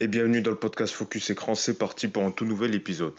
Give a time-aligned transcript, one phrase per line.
[0.00, 3.14] Et bienvenue dans le podcast Focus Écran, c'est parti pour un tout nouvel épisode.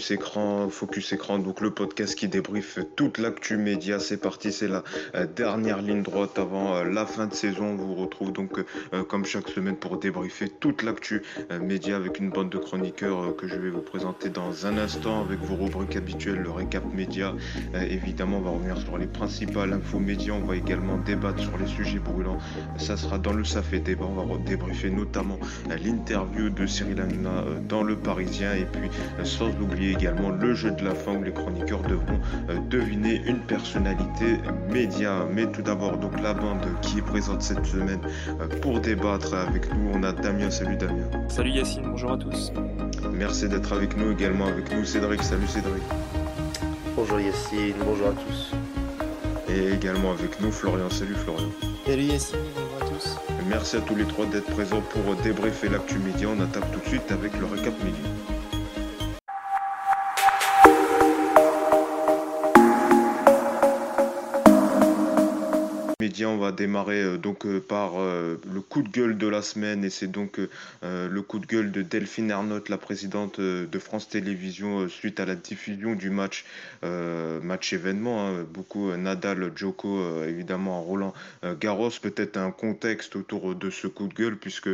[0.00, 3.98] Focus Écran, Focus Écran, donc le podcast qui débriefe toute l'actu média.
[3.98, 4.82] C'est parti, c'est la
[5.14, 7.72] euh, dernière ligne droite avant euh, la fin de saison.
[7.72, 11.22] On vous retrouve donc euh, comme chaque semaine pour débriefer toute l'actu
[11.60, 15.38] média avec une bande de chroniqueurs que je vais vous présenter dans un instant avec
[15.40, 17.34] vos rubriques habituelles, le récap média.
[17.74, 20.32] évidemment, on va revenir sur les principales infos médias.
[20.32, 22.38] On va également débattre sur les sujets brûlants.
[22.78, 24.06] Ça sera dans le Safé débat.
[24.06, 25.38] On va débriefer notamment
[25.68, 28.88] l'interview de Cyril Hanouna dans le Parisien et puis
[29.24, 33.40] sans oublier également le jeu de la fin où les chroniqueurs devront euh, deviner une
[33.40, 34.38] personnalité
[34.70, 35.26] média.
[35.32, 38.00] Mais tout d'abord, donc la bande qui est présente cette semaine
[38.40, 39.90] euh, pour débattre avec nous.
[39.94, 40.50] On a Damien.
[40.50, 41.04] Salut Damien.
[41.28, 42.52] Salut Yacine, bonjour à tous.
[43.12, 45.22] Merci d'être avec nous également avec nous Cédric.
[45.22, 45.82] Salut Cédric.
[46.96, 48.52] Bonjour Yacine, bonjour à tous.
[49.48, 50.90] Et également avec nous Florian.
[50.90, 51.48] Salut Florian.
[51.86, 53.16] Salut Yacine, bonjour à tous.
[53.48, 56.28] Merci à tous les trois d'être présents pour débriefer l'actu média.
[56.28, 58.29] On attaque tout de suite avec le récap média.
[66.52, 70.06] Démarrer euh, donc euh, par euh, le coup de gueule de la semaine et c'est
[70.06, 70.40] donc
[70.82, 75.34] le coup de gueule de Delphine Ernotte, la présidente de France Télévisions, suite à la
[75.34, 76.44] diffusion du match,
[76.82, 78.26] match événement.
[78.26, 78.46] Hein.
[78.52, 81.12] beaucoup Nadal, Djoko, évidemment Roland
[81.60, 84.70] Garros, peut-être un contexte autour de ce coup de gueule puisque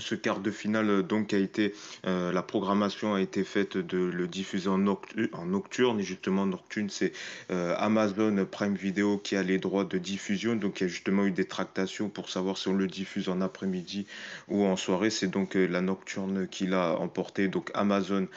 [0.00, 1.74] ce quart de finale euh, donc a été
[2.06, 6.00] euh, la programmation a été faite de le diffuser en, nocturne.
[6.00, 7.12] Et justement nocturne c'est
[7.50, 10.56] euh, Amazon Prime Video qui a les droits de diffusion.
[10.56, 13.40] Donc il y a justement eu des tractations pour savoir si on le diffuse en
[13.40, 14.06] après-midi
[14.48, 15.10] ou en soirée.
[15.10, 17.48] C'est donc la nocturne qui l'a emporté.
[17.48, 18.28] Donc Amazon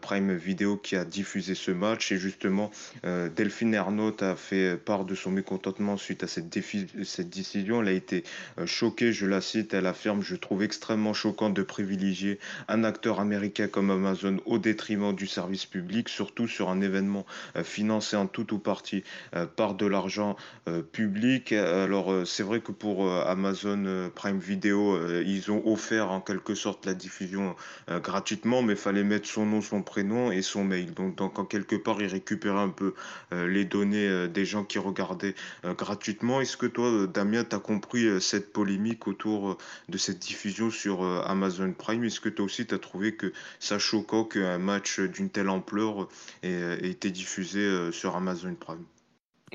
[0.00, 2.12] Prime Video qui a diffusé ce match.
[2.12, 2.70] Et justement
[3.04, 7.82] Delphine Ernaut a fait part de son mécontentement suite à cette décision.
[7.82, 8.24] Elle a été
[8.66, 9.12] choquée.
[9.12, 12.38] Je la cite elle affirme je trouve extrêmement choquant de privilégier
[12.68, 17.26] un acteur américain comme Amazon au détriment du service public, surtout sur un événement
[17.56, 19.04] euh, financé en tout ou partie
[19.34, 20.36] euh, par de l'argent
[20.68, 21.52] euh, public.
[21.52, 26.94] Alors c'est vrai que pour Amazon Prime Video, ils ont offert en quelque sorte la
[26.94, 27.54] diffusion
[27.88, 30.92] gratuitement, mais fallait mettre son nom, son prénom et son mail.
[30.94, 32.94] Donc, donc en quelque part, ils récupéraient un peu
[33.32, 36.40] les données des gens qui regardaient gratuitement.
[36.40, 39.58] Est-ce que toi, Damien, tu as compris cette polémique autour
[39.88, 42.04] de cette diffusion sur euh, Amazon Prime.
[42.04, 46.08] Est-ce que toi aussi tu as trouvé que ça choquant qu'un match d'une telle ampleur
[46.42, 48.84] ait, euh, été diffusé euh, sur Amazon Prime?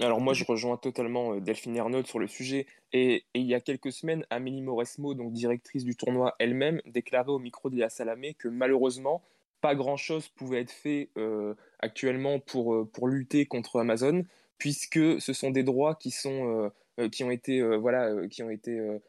[0.01, 2.65] Alors moi, je rejoins totalement Delphine Ernaud sur le sujet.
[2.93, 7.39] Et, il y a quelques semaines, Amélie Mauresmo, donc directrice du tournoi elle-même, déclarait au
[7.39, 9.21] micro de la Salamé que malheureusement,
[9.61, 11.09] pas grand-chose pouvait être fait
[11.79, 14.23] actuellement pour, pour lutter contre Amazon,
[14.57, 16.71] puisque ce sont des droits qui, sont,
[17.11, 18.99] qui ont été, voilà, qui ont été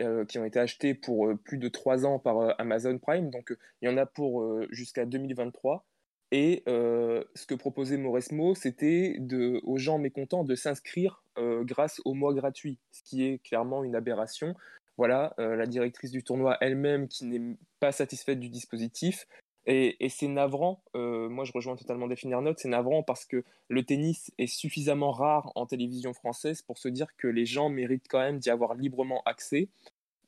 [0.00, 3.30] euh, qui ont été achetés pour euh, plus de 3 ans par euh, Amazon Prime.
[3.30, 5.86] Donc il y en a pour jusqu'à 2023.
[6.32, 9.20] Et ce que proposait Mauresmo, c'était
[9.62, 14.56] aux gens mécontents de s'inscrire grâce au mois gratuit, ce qui est clairement une aberration.
[14.96, 19.28] Voilà, la directrice du tournoi elle-même qui n'est pas satisfaite du dispositif
[19.66, 23.82] et, c'est navrant, euh, moi je rejoins totalement Delphine Arnaud, c'est navrant parce que le
[23.82, 28.18] tennis est suffisamment rare en télévision française pour se dire que les gens méritent quand
[28.18, 29.68] même d'y avoir librement accès.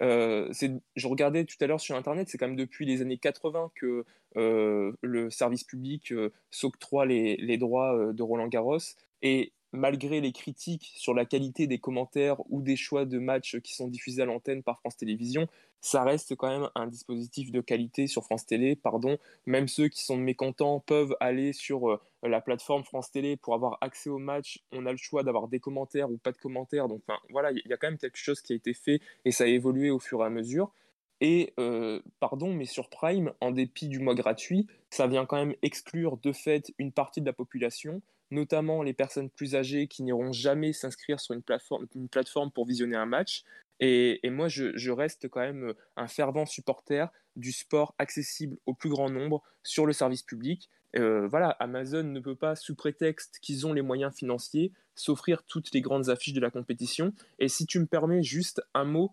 [0.03, 0.51] Euh,
[0.95, 4.05] je regardais tout à l'heure sur Internet, c'est quand même depuis les années 80 que
[4.37, 6.15] euh, le service public
[6.51, 8.79] s'octroie les, les, droits de Roland Garros.
[9.23, 13.75] Et malgré les critiques sur la qualité des commentaires ou des choix de matchs qui
[13.75, 15.49] sont diffusés à l'antenne par France Télévisions,
[15.81, 18.75] ça reste quand même un dispositif de qualité sur France Télé.
[18.77, 23.55] Pardon, même ceux qui sont mécontents peuvent aller sur euh, la plateforme France Télé pour
[23.55, 24.65] avoir accès au match.
[24.73, 26.89] On a le choix d'avoir des commentaires ou pas de commentaires.
[26.89, 29.45] Donc voilà, il y a quand même quelque chose qui a été fait et ça
[29.45, 30.73] a évolué au fur et à mesure.
[31.21, 35.55] Et euh, pardon, mais sur Prime, en dépit du mois gratuit, ça vient quand même
[35.63, 40.33] exclure de fait une partie de la population notamment les personnes plus âgées qui n'iront
[40.33, 43.45] jamais s'inscrire sur une plateforme, pour visionner un match.
[43.81, 49.11] Et, moi, je, reste quand même un fervent supporter du sport accessible au plus grand
[49.11, 50.71] nombre sur le service public.
[50.97, 55.73] Euh, voilà, Amazon ne peut pas, sous prétexte qu'ils ont les moyens financiers, s'offrir toutes
[55.75, 57.13] les grandes affiches de la compétition.
[57.39, 59.13] Et si tu me permets juste un mot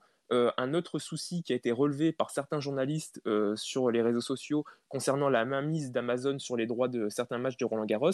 [0.57, 3.21] un autre souci qui a été relevé par certains journalistes
[3.56, 7.65] sur les réseaux sociaux concernant la mainmise d'Amazon sur les droits de certains matchs de
[7.65, 8.12] Roland Garros,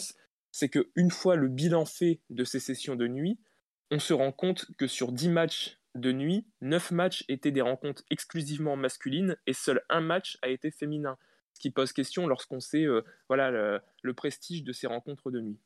[0.52, 3.38] c'est qu'une fois le bilan fait de ces sessions de nuit,
[3.90, 8.04] on se rend compte que sur 10 matchs de nuit, 9 matchs étaient des rencontres
[8.10, 11.18] exclusivement masculines et seul un match a été féminin.
[11.54, 12.86] Ce qui pose question lorsqu'on sait
[13.28, 15.58] voilà, le prestige de ces rencontres de nuit.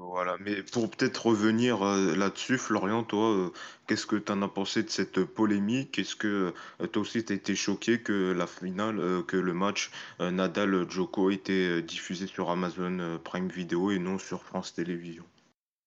[0.00, 3.52] Voilà, mais pour peut-être revenir euh, là-dessus, Florian, toi, euh,
[3.88, 5.98] qu'est-ce que tu en as pensé de cette polémique?
[5.98, 9.90] Est-ce que euh, toi aussi tu été choqué que la finale, que le match
[10.20, 15.24] Nadal-Djoko était diffusé sur Amazon Prime Video et non sur France Télévisions?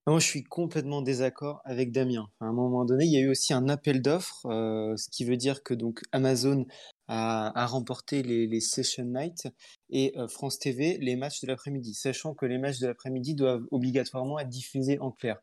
[0.07, 2.27] Moi, je suis complètement désaccord avec Damien.
[2.41, 5.37] À un moment donné, il y a eu aussi un appel d'offres, ce qui veut
[5.37, 6.65] dire que donc Amazon
[7.13, 9.49] à, remporter les, Session Night
[9.89, 13.65] et euh, France TV les matchs de l'après-midi, sachant que les matchs de l'après-midi doivent
[13.71, 15.41] obligatoirement être diffusés en clair.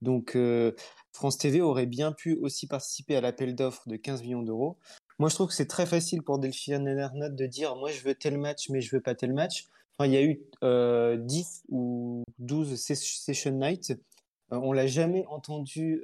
[0.00, 0.72] Donc euh,
[1.12, 4.78] France TV aurait bien pu aussi participer à l'appel d'offres de 15 millions d'euros.
[5.18, 8.14] Moi, je trouve que c'est très facile pour Delphine Ernotte de dire moi je veux
[8.14, 9.66] tel match, mais je veux pas tel match.
[9.98, 13.90] Enfin, il y a eu euh, 10 ou 12 Session Night.
[14.52, 16.00] Euh, on l'a jamais entendu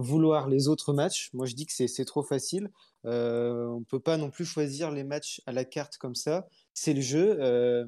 [0.00, 1.30] vouloir les autres matchs.
[1.32, 2.70] Moi, je dis que c'est trop facile.
[3.06, 6.46] Euh, on peut pas non plus choisir les matchs à la carte comme ça.
[6.74, 7.38] C'est le jeu.
[7.40, 7.86] Euh,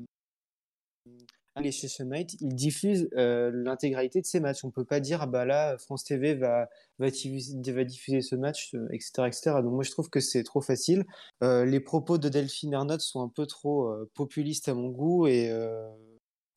[1.61, 4.65] les Session ils diffusent euh, l'intégralité de ces matchs.
[4.65, 6.69] On peut pas dire ah bah là France TV va
[6.99, 9.51] va diffuser, ce match, etc., euh, etc.
[9.63, 11.05] Donc moi je trouve que c'est trop facile.
[11.43, 15.51] Les propos de Delphine Ernotte sont un peu trop populistes à mon goût et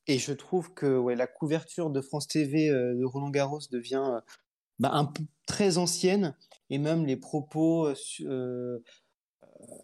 [0.08, 4.22] et je trouve que ouais, la couverture de France TV de Roland Garros devient
[4.80, 6.36] bah, un peu très ancienne
[6.70, 8.80] et même les propos euh, euh,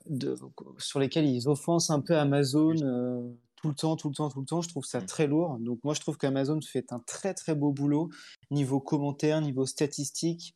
[0.08, 0.36] de,
[0.80, 3.22] sur lesquels ils offensent un peu Amazon euh,
[3.56, 4.62] tout le temps, tout le temps, tout le temps.
[4.62, 5.06] Je trouve ça mmh.
[5.06, 5.58] très lourd.
[5.60, 8.10] Donc moi, je trouve qu'Amazon fait un très très beau boulot
[8.50, 10.56] niveau commentaires, niveau statistiques,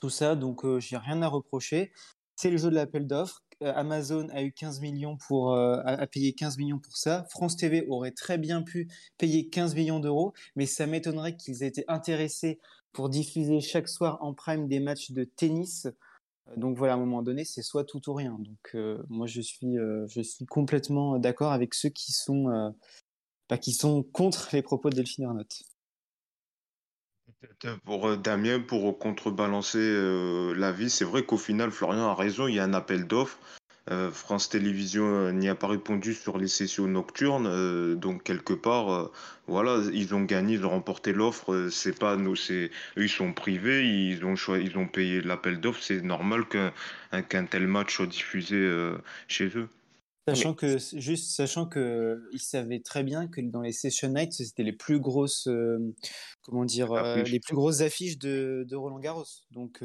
[0.00, 0.34] tout ça.
[0.34, 1.92] Donc j'ai rien à reprocher.
[2.34, 3.42] C'est le jeu de l'appel d'offres.
[3.62, 7.24] Amazon a eu 15 millions pour a payé 15 millions pour ça.
[7.30, 11.68] France TV aurait très bien pu payer 15 millions d'euros, mais ça m'étonnerait qu'ils aient
[11.68, 12.58] été intéressés
[12.92, 15.86] pour diffuser chaque soir en prime des matchs de tennis.
[16.48, 18.36] Euh, donc voilà, à un moment donné, c'est soit tout ou rien.
[18.38, 22.74] Donc euh, moi, je suis, euh, je suis complètement d'accord avec ceux qui sont,
[23.48, 25.62] bah, qui sont contre les propos de Delphine Ernotte.
[27.84, 29.78] Pour Damien, pour contrebalancer
[30.54, 33.38] l'avis, c'est vrai qu'au final, Florian a raison, il y a un appel d'offres.
[33.90, 38.52] Euh, France Télévisions euh, n'y a pas répondu sur les sessions nocturnes, euh, donc quelque
[38.52, 39.12] part,
[39.46, 41.68] voilà, ils ont gagné, ils ont remporté l'offre.
[41.70, 45.60] c'est pas nous, c'est eux, ils sont privés, ils ont choisi, ils ont payé l'appel
[45.60, 45.82] d'offres.
[45.82, 48.56] C'est normal qu'un tel match soit diffusé
[49.28, 49.68] chez eux.
[50.28, 54.64] Sachant que, juste sachant que ils savaient très bien que dans les session nights, c'était
[54.64, 55.48] les plus grosses,
[56.42, 56.92] comment dire,
[57.24, 59.26] les plus grosses affiches de, de Roland Garros.
[59.52, 59.84] Donc,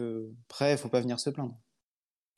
[0.49, 1.55] après, il faut pas venir se plaindre.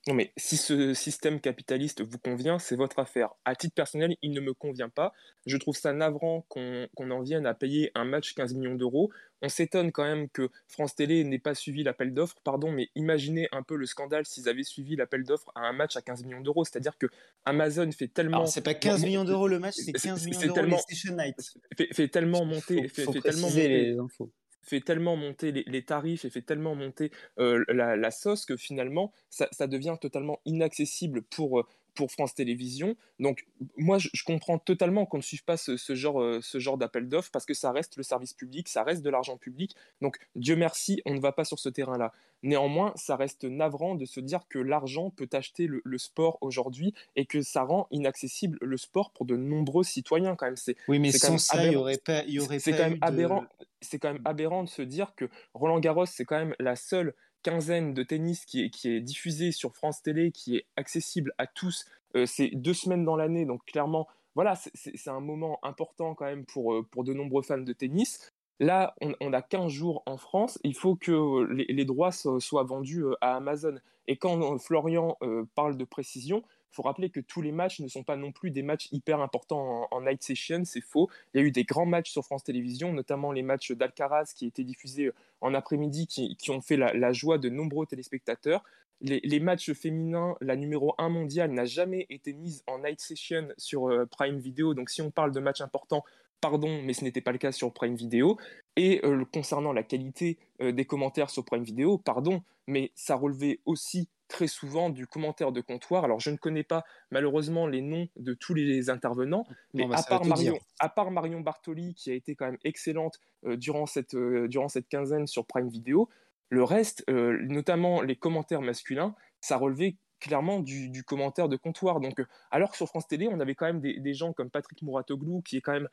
[0.07, 3.29] Non, mais si ce système capitaliste vous convient, c'est votre affaire.
[3.45, 5.13] À titre personnel, il ne me convient pas.
[5.45, 9.11] Je trouve ça navrant qu'on en vienne à payer un match 15 millions d'euros.
[9.41, 12.35] On s'étonne quand même que France Télé n'ait pas suivi l'appel d'offres.
[12.43, 15.95] Pardon, mais imaginez un peu le scandale s'ils avaient suivi l'appel d'offres à un match
[15.95, 16.65] à 15 millions d'euros.
[16.65, 17.07] C'est-à-dire que
[17.45, 18.45] Amazon fait tellement.
[18.45, 20.79] c'est pas 15 millions d'euros le match, c'est 15 millions d'euros
[21.11, 21.57] Night.
[21.93, 22.89] Fait, tellement monter.
[22.89, 24.31] Fait, tellement monter, les infos
[24.63, 29.97] fait tellement monter les, tarifs et fait tellement monter la, sauce que finalement, ça, devient
[29.99, 32.95] totalement inaccessible pour, pour France Télévisions.
[33.19, 33.45] Donc,
[33.77, 37.31] moi, je, comprends totalement qu'on ne suive pas ce, genre, euh, ce genre d'appel d'offres
[37.31, 39.75] parce que ça reste le service public, ça reste de l'argent public.
[40.01, 42.11] Donc, Dieu merci, on ne va pas sur ce terrain-là.
[42.43, 47.25] Néanmoins, ça reste navrant de se dire que l'argent peut acheter le, sport aujourd'hui et
[47.25, 50.57] que ça rend inaccessible le sport pour de nombreux citoyens quand même.
[50.57, 53.45] C'est, oui, mais sans ça, il n'y aurait pas, y aurait c'est quand même aberrant.
[53.79, 57.13] C'est quand même aberrant de se dire que Roland Garros, c'est quand même la seule
[57.43, 61.47] quinzaine de tennis qui est, qui est diffusée sur France Télé, qui est accessible à
[61.47, 61.85] tous.
[62.15, 66.45] Euh, c'est deux semaines dans l'année, donc clairement, voilà, c'est un moment important quand même
[66.45, 68.31] pour, euh, pour de nombreux fans de tennis.
[68.59, 73.15] Là, on, a 15 jours en France, il faut que les, droits soient, vendus euh,
[73.19, 73.75] à Amazon.
[74.07, 77.87] Et quand euh, Florian euh, parle de précision, faut rappeler que tous les matchs ne
[77.87, 81.09] sont pas non plus des matchs hyper importants en, night session, c'est faux.
[81.33, 84.45] Il y a eu des grands matchs sur France Télévisions, notamment les matchs d'Alcaraz qui
[84.45, 85.11] étaient diffusés
[85.41, 88.63] en après-midi, qui, ont fait la, joie de nombreux téléspectateurs.
[89.01, 93.89] Les, matchs féminins, la numéro 1 mondiale n'a jamais été mise en night session sur
[94.11, 94.73] Prime Video.
[94.73, 96.03] Donc si on parle de matchs importants,
[96.43, 98.37] pardon, mais ce n'était pas le cas sur Prime Video.
[98.75, 103.59] Et euh, concernant la qualité euh, des commentaires sur Prime Video, pardon, mais ça relevait
[103.65, 106.03] aussi très souvent du commentaire de comptoir.
[106.05, 110.03] Alors je ne connais pas malheureusement les noms de tous les intervenants, mais bah, à,
[110.03, 114.15] part Marion, à, part Marion, Bartoli, qui a été quand même excellente euh, durant, cette,
[114.15, 116.09] durant cette quinzaine sur Prime Video,
[116.49, 121.99] Le reste, notamment les commentaires masculins, ça relevait clairement du, commentaire de comptoir.
[121.99, 125.41] Donc, alors que sur France Télé, on avait quand même des, gens comme Patrick Mouratoglou,
[125.41, 125.89] qui est quand même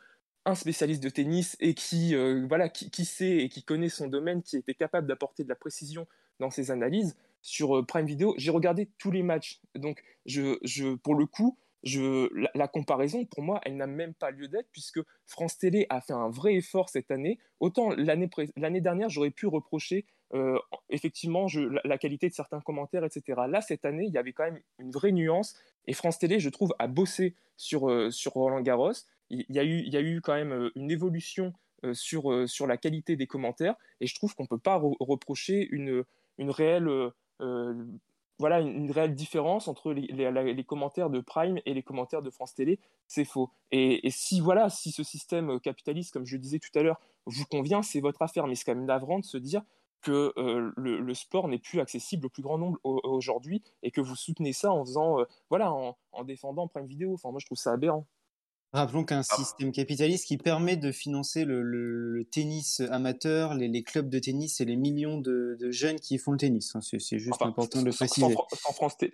[0.47, 2.15] un spécialiste de tennis et qui,
[2.47, 6.07] voilà, qui, sait et qui connaît son domaine, qui était capable d'apporter de la précision
[6.39, 7.17] dans ses analyses.
[7.43, 9.61] Sur Prime Video, j'ai regardé tous les matchs.
[9.75, 14.31] Donc, je, je, pour le coup, je, la, comparaison, pour moi, elle n'a même pas
[14.31, 17.39] lieu d'être, puisque France Télé a fait un vrai effort cette année.
[17.59, 20.05] Autant l'année dernière, j'aurais pu reprocher
[20.35, 20.59] euh,
[20.91, 21.47] effectivement
[21.85, 23.43] la, qualité de certains commentaires, etc.
[23.49, 25.57] Là, cette année, il y avait quand même une vraie nuance,
[25.87, 28.93] et France Télé, je trouve, a bossé sur, euh, sur Roland Garros.
[29.31, 31.53] Il, y a eu, il y a eu quand même euh, une évolution
[31.95, 36.05] sur, sur la qualité des commentaires, et je trouve qu'on ne peut pas reprocher une,
[36.37, 36.91] une réelle
[38.41, 42.81] voilà une, réelle différence entre les, commentaires de Prime et les commentaires de France Télé,
[43.07, 43.51] c'est faux.
[43.71, 47.83] Et, si voilà, si ce système capitaliste, comme je disais tout à l'heure, vous convient,
[47.83, 48.47] c'est votre affaire.
[48.47, 49.63] Mais c'est quand même navrant de se dire
[50.01, 54.17] que euh, le, sport n'est plus accessible au plus grand nombre aujourd'hui et que vous
[54.17, 57.13] soutenez ça en faisant, euh, voilà, en, défendant Prime Vidéo.
[57.15, 58.07] Enfin, moi, je trouve ça aberrant.
[58.73, 59.37] Rappelons qu'un ah.
[59.37, 64.77] système capitaliste qui permet de financer le, tennis amateur, les, clubs de tennis et les
[64.77, 66.77] millions de, jeunes qui font le tennis.
[66.81, 68.33] c'est juste important de le préciser.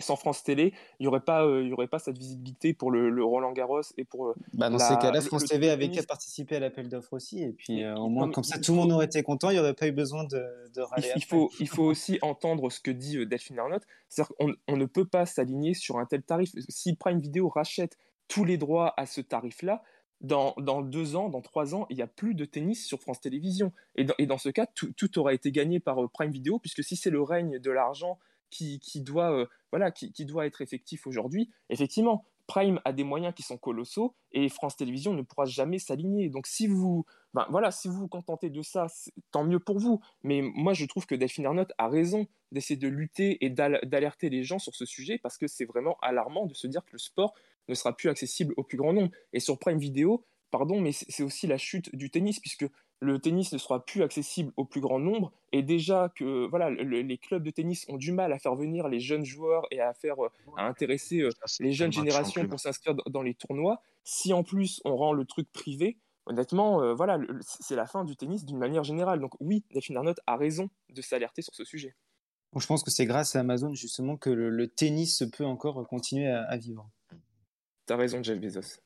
[0.01, 3.53] Sans, France, Télé, il n'y aurait, pas, euh, aurait pas cette visibilité pour le, Roland
[3.53, 4.27] Garros et pour.
[4.27, 7.43] Euh, bah, dans ces cas-là, France TV avait qu'à participer à l'appel d'offres aussi.
[7.43, 9.61] Et puis, euh, au moins, comme ça, tout le monde aurait été content, il n'y
[9.61, 10.45] aurait pas eu besoin de,
[10.75, 11.09] de râler.
[11.17, 13.83] Il, faut, il faut aussi entendre ce que dit Delphine Arnott.
[14.09, 16.51] C'est-à-dire qu'on on ne peut pas s'aligner sur un tel tarif.
[16.69, 17.97] Si Prime Video rachète
[18.29, 19.83] tous les droits à ce tarif-là,
[20.21, 23.73] dans, deux ans, dans trois ans, il n'y a plus de tennis sur France Télévisions.
[23.97, 27.11] Et dans, ce cas, tout, aura été gagné par euh, Prime Video, puisque si c'est
[27.11, 28.19] le règne de l'argent
[28.51, 33.43] qui, doit, euh, voilà, qui, doit être effectif aujourd'hui, effectivement, Prime a des moyens qui
[33.43, 36.29] sont colossaux et France Télévisions ne pourra jamais s'aligner.
[36.29, 37.05] Donc si vous,
[37.35, 38.87] ben, voilà, si vous vous contentez de ça,
[39.33, 40.01] tant mieux pour vous.
[40.23, 44.45] Mais moi, je trouve que Delphine Arnott a raison d'essayer de lutter et d'alerter les
[44.45, 47.35] gens sur ce sujet parce que c'est vraiment alarmant de se dire que le sport
[47.69, 49.11] ne sera plus accessible au plus grand nombre.
[49.33, 52.67] Et sur Prime Video, pardon, mais c'est aussi la chute du tennis, puisque
[53.01, 55.33] le tennis ne sera plus accessible au plus grand nombre.
[55.53, 59.01] Et déjà que voilà, les clubs de tennis ont du mal à faire venir les
[59.01, 61.31] jeunes joueurs et à faire euh, à intéresser euh,
[61.61, 63.83] les jeunes générations pour s'inscrire dans les tournois.
[64.05, 68.17] Si en plus on rend le truc privé, honnêtement, euh, voilà, c'est la fin du
[68.17, 69.21] tennis d'une manière générale.
[69.21, 71.95] Donc oui, Delphine Arnott a raison de s'alerter sur ce sujet.
[72.57, 76.57] je pense que c'est grâce à Amazon justement que le, tennis peut encore continuer à
[76.57, 76.89] vivre.
[77.87, 78.81] T'as raison, Jeff Bezos.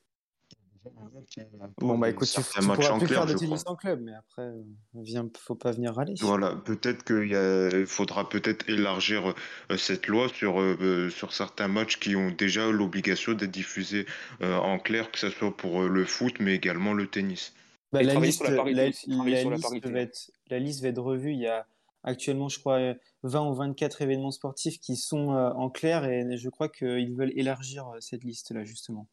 [1.78, 4.50] Bon, bah écoute, tu, tu pourras plus faire de tennis en club, mais après,
[4.95, 6.14] il euh, faut pas venir râler.
[6.21, 9.35] Voilà, peut-être qu'il faudra peut-être élargir
[9.71, 14.07] euh, cette loi sur, euh, sur certains matchs qui ont déjà l'obligation d'être diffusés
[14.40, 17.52] en clair, que ce soit pour le foot, mais également le tennis.
[17.92, 19.07] Bah, la, liste, la, la, liste
[19.87, 21.33] va être, la liste va être revue.
[21.33, 21.66] Il y a
[22.02, 26.69] actuellement, je crois, 20 ou 24 événements sportifs qui sont en clair et je crois
[26.69, 29.07] qu'ils veulent élargir cette liste-là, justement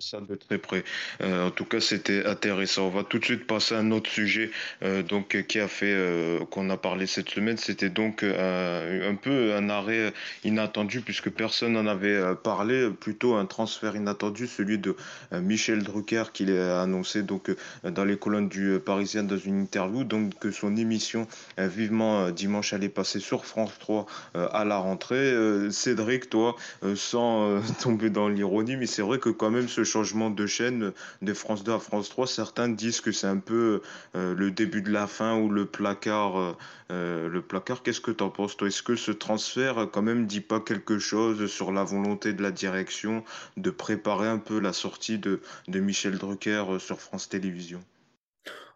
[0.00, 0.84] ça de très près.
[1.20, 2.86] Euh, en tout cas, c'était intéressant.
[2.86, 4.50] On va tout de suite passer à un autre sujet
[4.82, 7.56] euh, donc, qui a fait euh, qu'on a parlé cette semaine.
[7.56, 10.12] C'était donc un peu un arrêt
[10.44, 12.90] inattendu puisque personne n'en avait parlé.
[12.90, 14.96] Plutôt un transfert inattendu, celui de
[15.32, 17.50] Michel Drucker qui a annoncé donc,
[17.84, 21.26] dans les colonnes du Parisien dans une interview donc, que son émission
[21.58, 25.34] Vivement Dimanche allait passer sur France 3 à la rentrée.
[25.70, 26.56] Cédric, toi,
[26.94, 31.34] sans tomber dans l'ironie, mais c'est vrai que quand même ce changement de chaîne de
[31.34, 33.82] France 2 à France 3, certains disent que c'est un peu
[34.14, 36.38] euh, le début de la fin ou le placard.
[36.38, 36.52] Euh,
[36.90, 38.68] euh, le placard, qu'est-ce que tu en penses toi?
[38.68, 42.50] Est-ce que ce transfert quand même dit pas quelque chose sur la volonté de la
[42.50, 43.24] direction
[43.56, 47.82] de préparer un peu la sortie de, de Michel Drucker sur France Télévisions?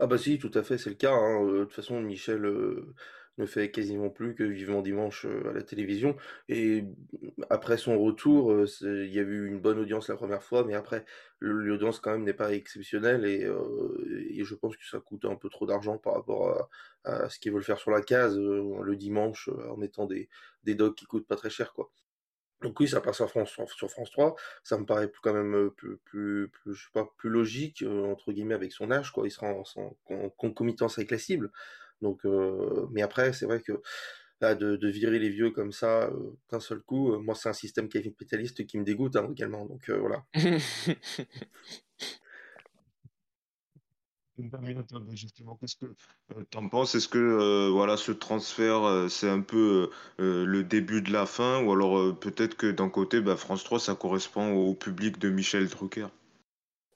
[0.00, 1.12] Ah bah si, tout à fait, c'est le cas.
[1.12, 1.44] Hein.
[1.44, 2.46] De toute façon, Michel,
[3.38, 6.16] ne fait quasiment plus que Vivement Dimanche à la télévision.
[6.48, 6.84] Et
[7.50, 8.52] après son retour,
[8.82, 11.04] il y a eu une bonne audience la première fois, mais après,
[11.40, 13.44] l'audience quand même n'est pas exceptionnelle et,
[14.44, 16.68] je pense que ça coûte un peu trop d'argent par rapport
[17.04, 20.28] à, ce qu'ils veulent faire sur la case le dimanche en mettant des,
[20.64, 21.90] des docs qui coûtent pas très cher, quoi.
[22.62, 24.34] Donc oui, ça passe en France, sur France 3.
[24.64, 28.72] Ça me paraît quand même plus, plus, je sais pas, plus logique, entre guillemets, avec
[28.72, 29.26] son âge, quoi.
[29.26, 31.52] Il sera en concomitance avec la cible.
[32.02, 32.24] Donc,
[32.92, 33.72] mais après, c'est vrai que
[34.40, 36.10] là, de, virer les vieux comme ça
[36.50, 39.66] d'un seul coup, moi, c'est un système capitaliste qui me dégoûte hein, également.
[39.66, 40.24] Donc voilà.
[45.14, 45.86] justement, qu'est-ce que
[46.50, 46.94] tu en penses?
[46.94, 51.62] Est-ce que voilà, ce transfert, c'est un peu le début de la fin?
[51.64, 55.68] Ou alors peut-être que d'un côté, bah, France 3, ça correspond au public de Michel
[55.68, 56.08] Drucker?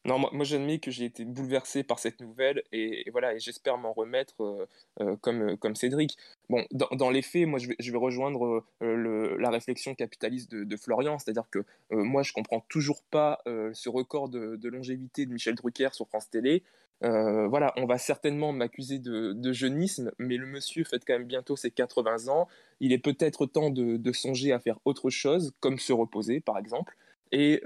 [0.04, 3.78] Non, moi, moi j'admets que j'ai été bouleversé par cette nouvelle et, voilà, et j'espère
[3.78, 4.66] m'en remettre euh,
[5.00, 6.18] euh, comme, euh, comme Cédric.
[6.50, 11.64] Bon, dans, les faits, moi je vais, rejoindre la réflexion capitaliste de, Florian, c'est-à-dire que
[11.90, 16.62] moi je comprends toujours pas ce record de, longévité de Michel Drucker sur France Télé.
[17.00, 21.56] voilà, on va certainement m'accuser de, de, jeunisme, mais le monsieur fait quand même bientôt
[21.56, 22.48] ses 80 ans.
[22.80, 26.96] Il est peut-être temps de songer à faire autre chose, comme se reposer par exemple.
[27.30, 27.62] Et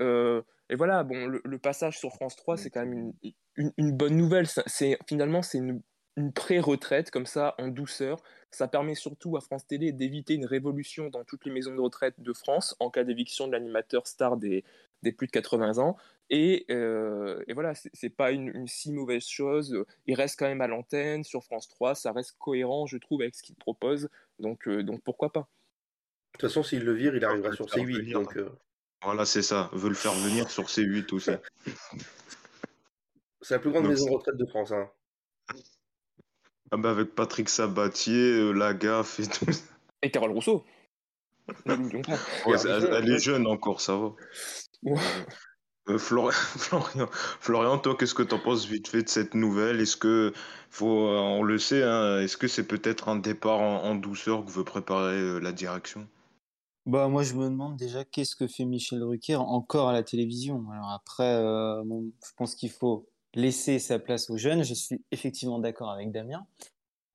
[0.68, 3.12] et voilà, bon, le, passage sur France 3, c'est quand même
[3.56, 4.46] une, une, bonne nouvelle.
[4.66, 5.80] C'est finalement c'est une,
[6.16, 8.23] une pré-retraite comme ça en douceur.
[8.50, 12.14] Ça permet surtout à France Télé d'éviter une révolution dans toutes les maisons de retraite
[12.18, 14.64] de France en cas d'éviction de l'animateur star des,
[15.02, 15.96] des, plus de 80 ans.
[16.30, 19.85] Et, euh, et voilà, c'est pas une, une, si mauvaise chose.
[20.06, 21.94] Il reste quand même à l'antenne sur France 3.
[21.94, 24.08] Ça reste cohérent, je trouve, avec ce qu'il propose.
[24.40, 25.49] Donc, euh, donc pourquoi pas.
[26.32, 28.12] De toute façon, s'il le vire, il arrivera sur C8.
[28.12, 28.50] Donc, euh,
[29.02, 29.70] voilà, c'est ça.
[29.72, 31.30] Veut le faire venir sur C8 aussi.
[33.42, 34.72] C'est la plus grande maison de retraite de France.
[34.72, 34.88] Hein.
[36.72, 39.46] Ah bah avec Patrick Sabatier, euh, Lagaffe et tout.
[40.02, 40.64] Et Carole Rousseau.
[41.64, 44.12] elle, est jeune encore, ça va.
[45.88, 46.32] Euh, Florian,
[47.40, 49.80] Florian, toi, qu'est-ce que tu en penses vite fait de cette nouvelle?
[49.80, 50.32] Est-ce que,
[50.70, 54.50] faut, euh, on le sait, hein, est-ce que c'est peut-être un départ en, douceur que
[54.50, 56.08] veut préparer la direction?
[56.86, 60.64] Bah, moi, je me demande déjà qu'est-ce que fait Michel Drucker encore à la télévision.
[60.70, 64.62] Alors après, euh, je pense qu'il faut laisser sa place aux jeunes.
[64.62, 66.46] Je suis effectivement d'accord avec Damien.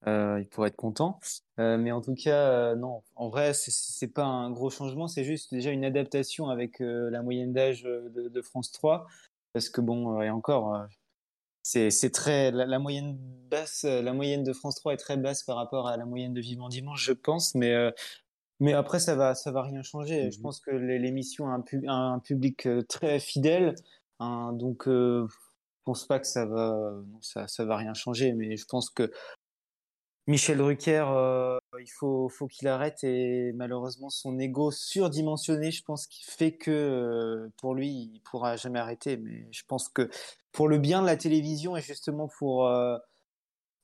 [0.08, 1.20] Euh, il pourrait être content.
[1.58, 3.02] Euh, mais en tout cas, non.
[3.16, 5.08] En vrai, c'est pas un gros changement.
[5.08, 9.08] C'est juste déjà une adaptation avec la moyenne d'âge de, France 3.
[9.54, 10.86] Parce que bon, et encore,
[11.64, 13.18] c'est très la, moyenne
[13.50, 16.42] basse, la moyenne de France 3 est très basse par rapport à la moyenne de
[16.42, 17.56] Vivement Dimanche, je pense.
[17.56, 17.94] Mais
[18.62, 20.30] mais après, ça va, ça va rien changer.
[20.32, 23.74] Je mmh pense que l'émission a un, un, public euh, très fidèle.
[24.20, 28.34] Hein, donc, euh, je pense pas que ça va, ça, ça va rien changer.
[28.34, 29.12] Mais je pense que
[30.28, 33.04] Michel Drucker, euh, il faut, faut qu'il arrête.
[33.04, 38.58] Et malheureusement, son ego surdimensionné, je pense qu'il fait que euh, pour lui, il pourra
[38.58, 39.18] jamais arrêter.
[39.18, 40.08] Mais je pense que
[40.52, 42.70] pour le bien de la télévision et justement pour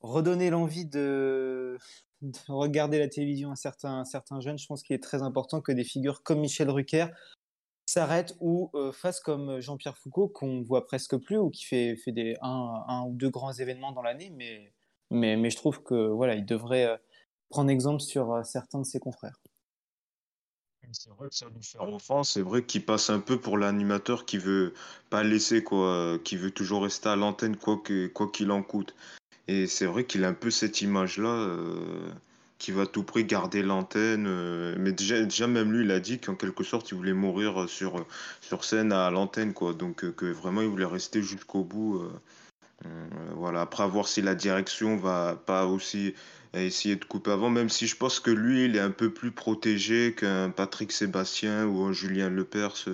[0.00, 1.78] redonner l'envie de,
[2.22, 5.72] de regarder la télévision à certains, certains jeunes, je pense qu'il est très important que
[5.72, 7.06] des figures comme Michel Drucker
[7.86, 12.12] s'arrêtent ou euh, fassent comme Jean-Pierre Foucault, qu'on voit presque plus, ou qui fait, fait
[12.12, 14.72] des, un, un ou deux grands événements dans l'année, mais,
[15.10, 16.96] mais, mais je trouve que voilà, il devrait euh,
[17.48, 19.40] prendre exemple sur euh, certains de ses confrères.
[20.92, 24.24] C'est vrai que ça lui fait offense, c'est vrai qu'il passe un peu pour l'animateur
[24.24, 24.72] qui veut
[25.10, 28.94] pas laisser, quoi, qui veut toujours rester à l'antenne quoi qu'il quoi qu'il en coûte.
[29.48, 32.10] Et c'est vrai qu'il a un peu cette image-là, euh,
[32.58, 34.26] qui va à tout prix garder l'antenne.
[34.28, 37.66] Euh, mais déjà, déjà, même lui, il a dit qu'en quelque sorte, il voulait mourir
[37.68, 38.06] sur,
[38.42, 39.72] sur scène à l'antenne, quoi.
[39.72, 42.02] Donc, euh, que vraiment, il voulait rester jusqu'au bout.
[43.34, 43.62] voilà.
[43.62, 46.14] Après, voir si la direction va pas aussi
[46.52, 49.30] essayer de couper avant, même si je pense que lui, il est un peu plus
[49.30, 52.84] protégé qu'un Patrick Sébastien ou un Julien Lepers.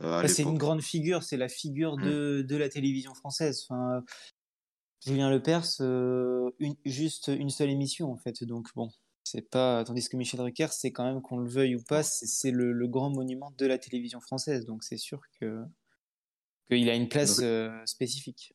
[0.00, 2.02] Bah, c'est une grande figure, c'est la figure mmh.
[2.02, 3.64] de, de, la télévision française.
[3.68, 4.02] Enfin,
[5.06, 8.44] Julien Lepers, euh, une, juste une seule émission en fait.
[8.44, 8.90] Donc bon,
[9.22, 9.84] c'est pas.
[9.84, 12.88] Tandis que Michel Drucker, c'est quand même qu'on le veuille ou pas, c'est le, le,
[12.88, 14.64] grand monument de la télévision française.
[14.64, 15.62] Donc c'est sûr que
[16.68, 18.54] qu'il a une place euh, spécifique.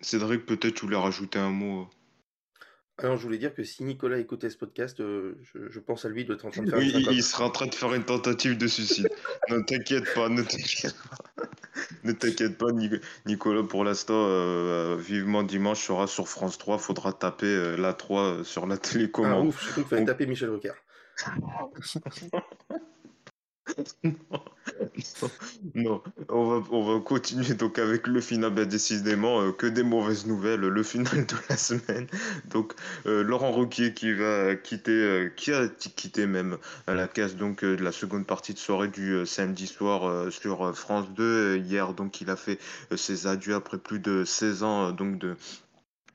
[0.00, 1.88] Cédric, peut-être tu voulais rajouter un mot.
[2.98, 6.10] Alors, je voulais dire que si Nicolas écoutait ce podcast, euh, je, je, pense à
[6.10, 6.78] lui, il doit être en train de faire.
[6.78, 9.08] Oui, il sera en train de faire une tentative de suicide.
[9.48, 11.44] ne t'inquiète pas, ne t'inquiète pas.
[12.04, 12.68] ne t'inquiète pas,
[13.26, 16.78] Nicolas, pour l'instant, euh, vivement dimanche sera sur France 3.
[16.78, 19.44] Faudra taper euh, la 3 sur la télécommande.
[19.44, 20.76] Ah, ouf, je crois qu'il fallait taper Michel Rocard.
[25.74, 29.82] non, On, va, on va continuer donc avec le final, ben, décidément, euh, que des
[29.82, 32.06] mauvaises nouvelles, le final de la semaine.
[32.46, 32.74] Donc,
[33.06, 37.82] euh, Laurent Roquier qui va quitter, euh, qui a quitté même la case donc de
[37.82, 41.56] la seconde partie de soirée du samedi soir sur France 2.
[41.58, 42.58] hier, donc, il a fait
[42.96, 45.36] ses adieux après plus de 16 ans donc de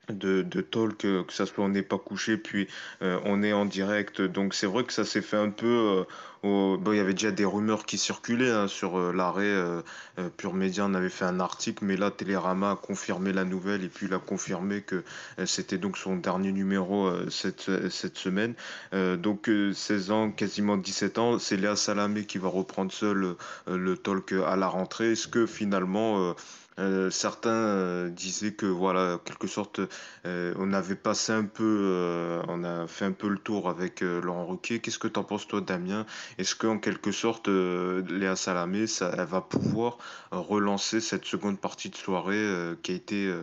[0.08, 2.68] de, de talk, que ça soit on n'est pas couché, puis
[3.00, 4.20] on est en direct.
[4.22, 6.04] Donc c'est vrai que ça s'est fait un peu
[6.46, 9.44] Bon, il y avait déjà des rumeurs qui circulaient hein, sur euh, l'arrêt.
[9.44, 9.82] Euh,
[10.18, 13.82] euh, Pure Média en avait fait un article, mais là, Télérama a confirmé la nouvelle
[13.84, 15.02] et puis il a confirmé que
[15.44, 18.54] c'était donc son dernier numéro cette, cette semaine.
[18.92, 24.32] donc, 16 ans, quasiment 17 ans, c'est Léa Salamé qui va reprendre seul le talk
[24.32, 25.12] à la rentrée.
[25.12, 26.34] Est-ce que finalement
[26.78, 29.80] Euh, certains euh, disaient que voilà, quelque sorte,
[30.26, 34.46] euh, on avait passé un peu, on a fait un peu le tour avec Laurent
[34.46, 34.80] Ruquier.
[34.80, 36.06] Qu'est-ce que tu en penses toi, Damien?
[36.38, 39.98] Est-ce qu'en quelque sorte, Léa Salamé, ça, elle va pouvoir
[40.30, 42.46] relancer cette seconde partie de soirée
[42.82, 43.34] qui a été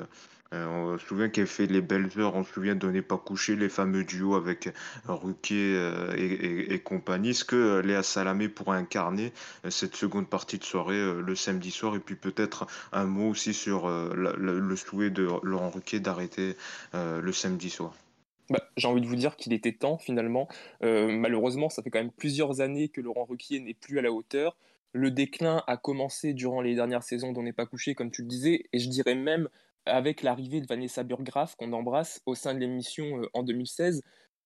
[0.54, 3.18] euh, on se souvient qu'elle fait les belles heures, on se souvient de n'est pas
[3.18, 4.72] coucher, les fameux duos avec euh,
[5.08, 7.32] Ruquier euh, et, compagnie.
[7.32, 9.32] Est-ce que Léa Salamé pourrait incarner
[9.70, 11.96] cette seconde partie de soirée le samedi soir?
[11.96, 16.56] Et puis peut-être un mot aussi sur le souhait de Laurent Ruquier d'arrêter
[16.94, 17.94] le samedi soir.
[18.50, 20.48] Bah, j'ai envie de vous dire qu'il était temps finalement.
[20.82, 24.58] malheureusement, ça fait quand même plusieurs années que Laurent Ruquier n'est plus à la hauteur.
[24.92, 28.28] Le déclin a commencé durant les dernières saisons d'On n'est pas couché, comme tu le
[28.28, 29.50] disais, et je dirais même
[29.86, 34.02] avec l'arrivée de Vanessa Burgraff, qu'on embrasse au sein de l'émission euh, en 2016.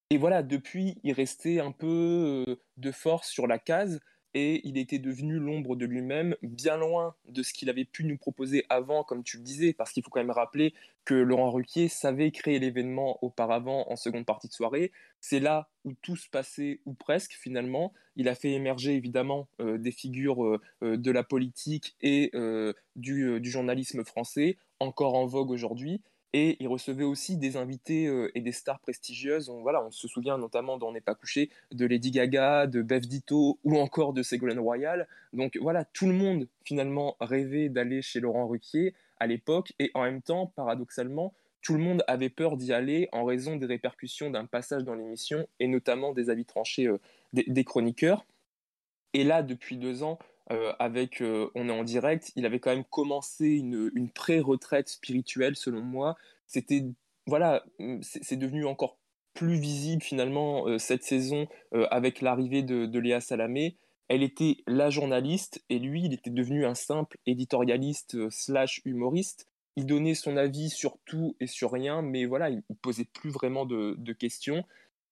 [0.10, 4.00] Et voilà, depuis, il restait un peu euh, de force sur la case
[4.38, 8.18] et il était devenu l'ombre de lui-même, bien loin de ce qu'il avait pu nous
[8.18, 11.88] proposer avant, comme tu le disais, parce qu'il faut quand même rappeler que Laurent Ruquier
[11.88, 14.92] savait créer l'événement auparavant en seconde partie de soirée.
[15.22, 17.94] C'est là où tout se passait, ou presque finalement.
[18.16, 22.32] Il a fait émerger évidemment euh, des figures de la politique et
[22.96, 26.02] du, journalisme français encore en vogue aujourd'hui.
[26.34, 29.50] Et il recevait aussi des invités euh, et des stars prestigieuses.
[29.50, 33.02] On, voilà, on se souvient notamment dans n'est pas couché de Lady Gaga, de Bev
[33.02, 35.08] Ditto ou encore de Ségolène Royal.
[35.34, 39.74] Donc voilà, tout le monde finalement rêvait d'aller chez Laurent Ruquier à l'époque.
[39.80, 43.66] Et en même temps, paradoxalement, tout le monde avait peur d'y aller en raison des
[43.66, 46.98] répercussions d'un passage dans l'émission et notamment des avis tranchés euh,
[47.34, 48.26] des, chroniqueurs.
[49.14, 50.18] Et là, depuis deux ans,
[50.52, 55.56] euh, avec euh, On est en direct, il avait quand même commencé une, pré-retraite spirituelle,
[55.56, 56.16] selon moi.
[56.46, 56.86] C'était,
[57.26, 58.98] voilà, mm, c'est devenu encore
[59.34, 61.48] plus visible finalement euh, cette saison
[61.92, 63.76] avec l'arrivée de, Léa Salamé.
[64.08, 69.48] Elle était la journaliste et lui, il était devenu un simple éditorialiste slash humoriste.
[69.76, 73.30] Il donnait son avis sur tout et sur rien, mais voilà, il, ne posait plus
[73.30, 74.64] vraiment de questions.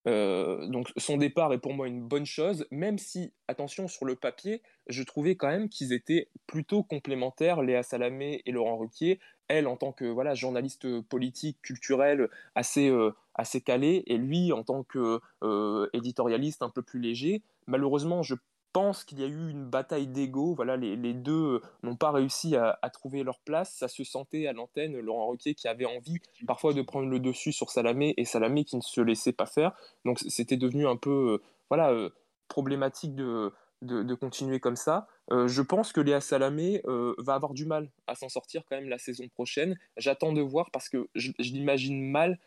[0.08, 4.16] Euh, donc son départ est pour moi une bonne chose, même si, attention, sur le
[4.16, 9.20] papier, je trouvais quand même qu'ils étaient plutôt complémentaires, Léa Salamé et Laurent Ruquier.
[9.48, 14.64] Elle, en tant que voilà, journaliste politique, culturelle, assez, euh, assez calée, et lui, en
[14.64, 17.42] tant qu'éditorialiste euh, un peu plus léger.
[17.68, 18.36] Malheureusement, je
[18.76, 20.54] pense qu'il y a eu une bataille d'ego.
[20.54, 23.74] Voilà, les, les deux euh, n'ont pas réussi à, trouver leur place.
[23.74, 27.54] Ça se sentait à l'antenne, Laurent Ruquier qui avait envie parfois de prendre le dessus
[27.54, 29.72] sur Salamé et Salamé qui ne se laissait pas faire.
[30.04, 32.10] Donc c'était devenu un peu euh, voilà, euh,
[32.50, 35.08] problématique de, de, continuer comme ça.
[35.32, 36.82] je pense que Léa Salamé
[37.18, 39.78] va avoir du mal à s'en sortir quand même la saison prochaine.
[39.96, 42.40] J'attends de voir parce que je, je l'imagine mal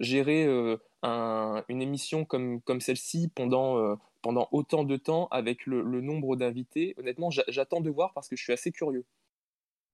[0.00, 0.46] gérer
[1.02, 6.94] une émission comme, comme celle-ci pendant, pendant autant de temps avec le, nombre d'invités.
[6.96, 9.04] Honnêtement, j'attends de voir parce que je suis assez curieux.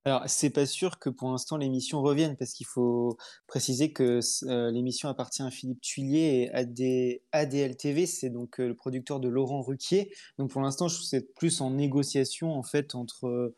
[0.04, 4.70] Alors, c'est pas sûr que pour l'instant l'émission revienne parce qu'il faut préciser que euh,
[4.70, 9.28] l'émission appartient à Philippe Tuillier et AD, ADL TV, c'est donc euh, le producteur de
[9.28, 10.14] Laurent Ruquier.
[10.38, 13.54] Donc pour l'instant, je trouve c'est plus en négociation en fait entre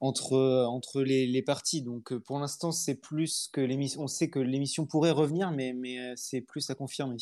[0.00, 1.82] entre entre les, les parties.
[1.82, 4.02] Donc euh, pour l'instant, c'est plus que l'émission.
[4.02, 7.16] On sait que l'émission pourrait revenir, mais mais c'est plus à confirmer.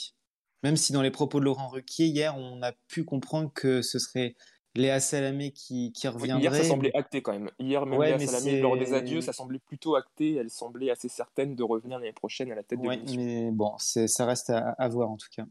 [0.62, 3.98] Même si dans les propos de Laurent Ruquier, hier, on a pu comprendre que ce
[3.98, 4.34] serait
[4.74, 6.42] Léa Salamé qui, qui reviendrait.
[6.42, 7.50] Hier, ça semblait acté quand même.
[7.58, 10.36] Hier, même Léa Salamé, lors des adieux, ça semblait plutôt acté.
[10.36, 13.20] Elle semblait assez certaine de revenir l'année prochaine à la tête de l'émission.
[13.20, 15.44] mais bon, ça reste à, voir en tout cas.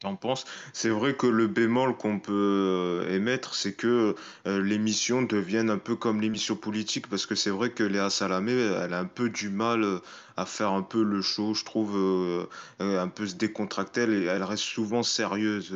[0.00, 0.44] T'en penses?
[0.72, 4.14] C'est vrai que le bémol qu'on peut euh, émettre, c'est que
[4.46, 8.52] euh, l'émission devienne un peu comme l'émission politique, parce que c'est vrai que Léa Salamé,
[8.52, 9.98] elle a un peu du mal euh,
[10.36, 11.94] à faire un peu le show, je trouve,
[12.80, 14.02] un peu se décontracter.
[14.02, 15.74] Elle, elle reste souvent sérieuse,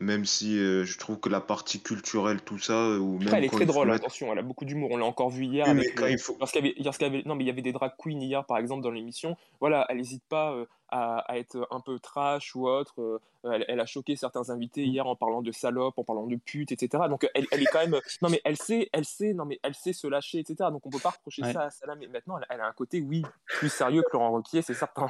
[0.00, 3.64] même si je trouve que la partie culturelle, tout ça, ou même elle est très
[3.64, 4.90] drôle, attention, elle a beaucoup d'humour.
[4.90, 5.68] On l'a encore vu hier.
[5.68, 6.36] avec, il faut...
[6.40, 9.36] avait, non, mais il y avait des drag queens hier, par exemple, dans l'émission.
[9.60, 10.56] Voilà, elle n'hésite pas
[10.92, 13.00] à, être un peu trash ou autre.
[13.44, 16.70] Euh, elle, a choqué certains invités hier en parlant de salope, en parlant de pute,
[16.70, 17.04] etc.
[17.08, 19.94] Donc elle, est quand même, non mais elle sait, elle sait, non mais elle sait
[19.94, 20.70] se lâcher, etc.
[20.70, 21.98] Donc on peut pas reprocher ça à Salam.
[21.98, 25.08] Mais maintenant, elle, a un côté, oui, plus sérieux que Laurent Roquier, c'est certain.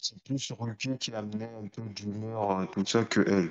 [0.00, 3.50] C'est plus Ruquier qui a amené un peu d'humeur, euh, tout ça, que elle.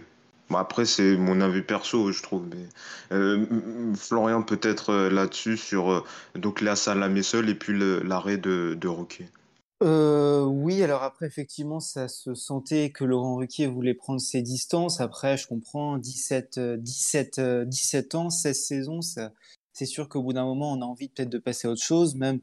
[0.50, 2.48] Bon, après, c'est mon avis perso, je trouve.
[2.48, 2.68] Mais,
[3.12, 9.30] euh, Florian, peut-être là-dessus, sur donc la Salamé seule et puis l'arrêt de, de Roquier.
[9.84, 15.02] Euh, oui, alors après, effectivement, ça se sentait que Laurent Ruquier voulait prendre ses distances.
[15.02, 20.72] Après, je comprends, 17, 17, 17 ans, 16 saisons, c'est sûr qu'au bout d'un moment,
[20.74, 22.16] on a envie peut-être de passer à autre chose.
[22.16, 22.40] Même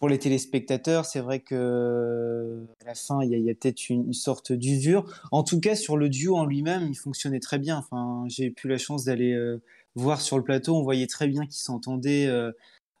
[0.00, 4.50] pour les téléspectateurs, c'est vrai que à la fin, il y a, peut-être une, sorte
[4.50, 5.04] d'usure.
[5.30, 7.76] En tout cas, sur le duo en lui-même, il fonctionnait très bien.
[7.76, 9.62] Enfin, j'ai eu la chance d'aller euh,
[9.94, 12.50] voir sur le plateau, on voyait très bien qu'ils s'entendaient euh,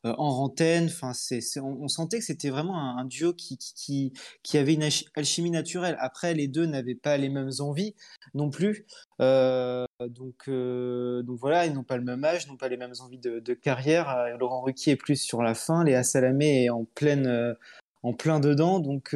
[0.04, 0.86] en rantaine.
[0.86, 5.50] Enfin, c'est, on, sentait que c'était vraiment un, duo qui, qui, qui, avait une alchimie
[5.50, 5.96] naturelle.
[6.00, 7.94] Après, les deux n'avaient pas les mêmes envies
[8.34, 8.86] non plus.
[9.20, 12.94] Euh, donc, euh, donc voilà, ils n'ont pas le même âge, n'ont pas les mêmes
[13.00, 14.36] envies de, carrière.
[14.38, 17.56] Laurent Ruquier est plus sur la fin, Léa Salamé est en pleine,
[18.02, 18.80] en plein dedans.
[18.80, 19.14] Donc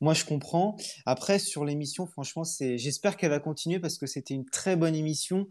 [0.00, 0.76] moi, je comprends.
[1.06, 4.94] Après, sur l'émission, franchement, c'est, j'espère qu'elle va continuer parce que c'était une très bonne
[4.94, 5.48] émission.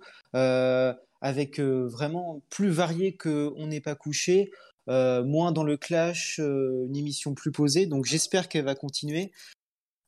[1.22, 4.52] Avec vraiment plus varié que On n'est pas couché.
[4.90, 7.86] Euh, moins dans le clash, euh, une émission plus posée.
[7.88, 9.32] Donc j'espère qu'elle va continuer.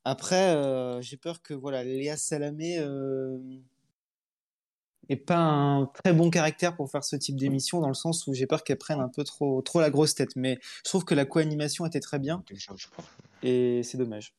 [0.06, 2.80] Après, euh, j'ai peur que voilà, Léa Salamé
[5.10, 8.34] n'est pas un très bon caractère pour faire ce type d'émission, dans le sens où
[8.34, 10.36] j'ai peur qu'elle prenne un peu trop, trop la grosse tête.
[10.36, 12.44] Mais je trouve que la co-animation était très bien.
[13.44, 14.34] Et c'est dommage.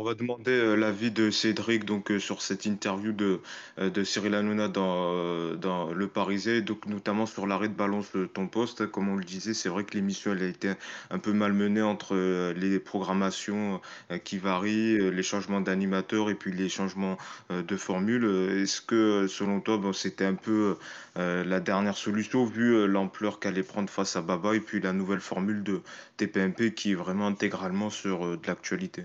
[0.00, 3.40] On va demander euh, l'avis de Cédric donc euh, sur cette interview de,
[3.78, 8.86] euh, Cyril Hanouna dans, Le Parisien, donc notamment sur l'arrêt de balance de ton poste.
[8.86, 10.72] Comme on le disait, c'est vrai que l'émission a été
[11.10, 12.16] un peu malmenée entre
[12.56, 13.80] les programmations
[14.24, 17.18] qui varient, les changements d'animateurs et puis les changements
[17.50, 18.24] de formule.
[18.56, 20.76] Est-ce que selon toi, c'était un peu
[21.16, 25.62] la dernière solution vu l'ampleur qu'allait prendre face à Baba et puis la nouvelle formule
[25.62, 25.82] de
[26.16, 29.04] TPMP qui est vraiment intégralement sur de l'actualité?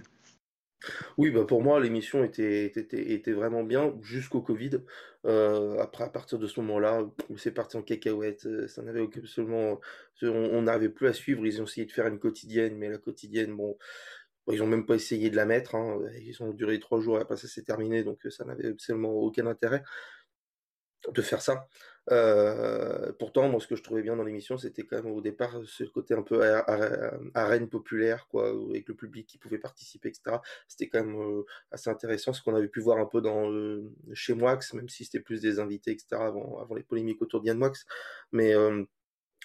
[1.17, 2.71] Oui, bah pour moi, l'émission était,
[3.27, 4.81] vraiment bien jusqu'au Covid.
[5.25, 7.05] Euh, après, à partir de ce moment-là,
[7.37, 8.45] c'est parti en cacahuète.
[8.45, 9.79] Euh, ça n'avait absolument,
[10.21, 11.45] on n'avait plus à suivre.
[11.45, 13.77] Ils ont essayé de faire une quotidienne, mais la quotidienne, bon,
[14.51, 15.75] ils ont même pas essayé de la mettre.
[15.75, 15.99] Hein.
[16.21, 19.47] Ils ont duré trois jours et après ça s'est terminé, donc ça n'avait absolument aucun
[19.47, 19.83] intérêt
[21.13, 21.67] de faire ça.
[22.11, 25.59] Euh, pourtant, moi, ce que je trouvais bien dans l'émission, c'était quand même au départ
[25.65, 26.41] ce côté un peu
[27.33, 30.37] arène populaire, quoi, avec le public qui pouvait participer, etc.
[30.67, 33.83] C'était quand même euh, assez intéressant, ce qu'on avait pu voir un peu dans euh,
[34.13, 36.07] chez Moix, même si c'était plus des invités, etc.
[36.11, 37.73] Avant, avant les polémiques autour d'Yann Moix.
[38.31, 38.53] Mais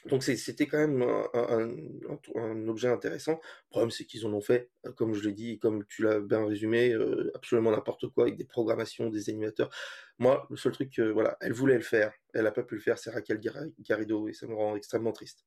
[0.07, 1.03] donc c'était quand même
[1.35, 3.33] un, objet intéressant.
[3.33, 6.21] Le problème, c'est qu'ils en ont fait, euh, comme je l'ai dit, comme tu l'as
[6.21, 9.71] bien résumé, euh, absolument n'importe quoi avec des programmations, des animateurs.
[10.19, 12.99] Moi, le seul truc, voilà, elle voulait le faire, elle n'a pas pu le faire,
[12.99, 13.41] c'est Raquel
[13.81, 15.45] Garrido, et ça me rend extrêmement triste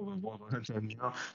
[0.00, 0.38] on va voir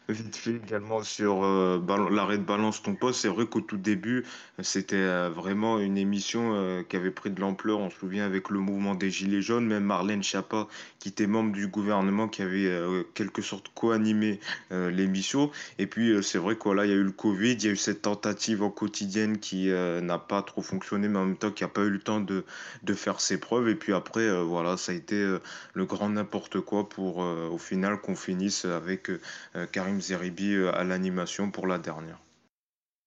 [0.10, 3.22] vite fait également sur euh, l'arrêt de balance ton poste.
[3.22, 4.26] C'est vrai qu'au tout début,
[4.60, 7.80] c'était euh, vraiment une émission euh, qui avait pris de l'ampleur.
[7.80, 10.68] On se souvient avec le mouvement des Gilets jaunes, même Marlène Schiappa,
[11.00, 12.70] qui était membre du gouvernement, qui avait
[13.14, 15.50] quelque sorte co-animé l'émission.
[15.80, 17.76] Et puis, c'est vrai qu'il il y a eu le Covid, il y a eu
[17.76, 21.70] cette tentative en quotidienne qui n'a pas trop fonctionné, mais en même temps qui n'a
[21.70, 22.46] pas eu le temps de,
[22.84, 23.70] de faire ses preuves.
[23.70, 25.38] Et puis après, voilà, ça a été
[25.74, 30.84] le grand n'importe quoi pour au final qu'on finisse avec euh, Karim Zeribi euh, à
[30.84, 32.20] l'animation pour la dernière.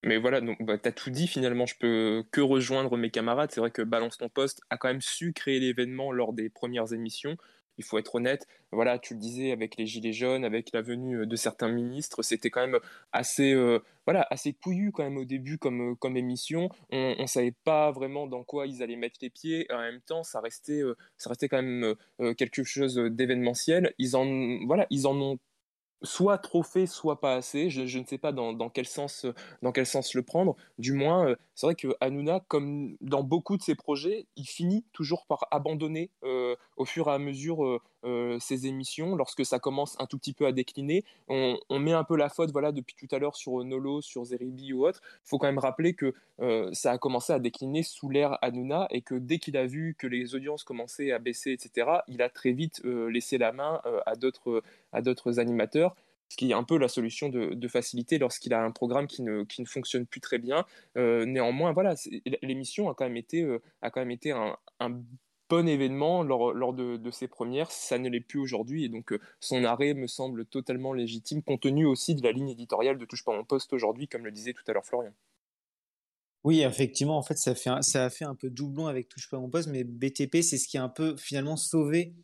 [0.04, 3.50] Mais voilà, donc bah, tu as tout dit finalement, je peux que rejoindre mes camarades.
[3.52, 6.92] C'est vrai que Balance ton poste a quand même su créer l'événement lors des premières
[6.92, 7.36] émissions.
[7.78, 11.26] Il faut être honnête, voilà, tu le disais avec les gilets jaunes, avec la venue
[11.26, 12.78] de certains ministres, c'était quand même
[13.12, 16.68] assez, euh, voilà, assez couillu quand même au début comme, comme émission.
[16.90, 19.66] On ne savait pas vraiment dans quoi ils allaient mettre les pieds.
[19.70, 20.96] En même temps, ça restait, euh,
[21.50, 23.94] quand même euh, quelque chose d'événementiel.
[23.98, 25.38] Ils en, voilà, ils en ont
[26.04, 27.70] soit trop fait, soit pas assez.
[27.70, 29.26] Je, ne sais pas dans, quel sens,
[29.62, 30.56] dans quel sens le prendre.
[30.78, 34.84] Du moins, euh, c'est vrai que Hanouna, comme dans beaucoup de ses projets, il finit
[34.92, 39.58] toujours par abandonner euh, au fur et à mesure euh, euh, ces émissions, lorsque ça
[39.58, 42.94] commence un tout petit peu à décliner, on, met un peu la faute voilà, depuis
[42.94, 45.00] tout à l'heure sur Nolo, sur Zeribi ou autre.
[45.24, 48.88] Il faut quand même rappeler que euh, ça a commencé à décliner sous l'ère Hanouna
[48.90, 52.28] et que dès qu'il a vu que les audiences commençaient à baisser, etc., il a
[52.28, 55.93] très vite euh, laissé la main à d'autres animateurs
[56.28, 59.44] ce qui est un peu la solution de, facilité lorsqu'il a un programme qui ne,
[59.44, 60.64] qui ne fonctionne plus très bien.
[60.96, 61.94] néanmoins, voilà,
[62.42, 63.46] l'émission a quand même été,
[63.82, 65.00] a quand même été un, un
[65.48, 69.12] bon événement lors, lors de, de, ses premières, ça ne l'est plus aujourd'hui, et donc
[69.12, 73.04] euh, son arrêt me semble totalement légitime, compte tenu aussi de la ligne éditoriale de
[73.04, 75.12] Touche pas mon poste aujourd'hui, comme le disait tout à l'heure Florian.
[76.44, 79.38] Oui, effectivement, en fait, ça, fait ça a fait un peu doublon avec Touche pas
[79.38, 82.14] mon poste, mais BTP, c'est ce qui a un peu finalement sauvé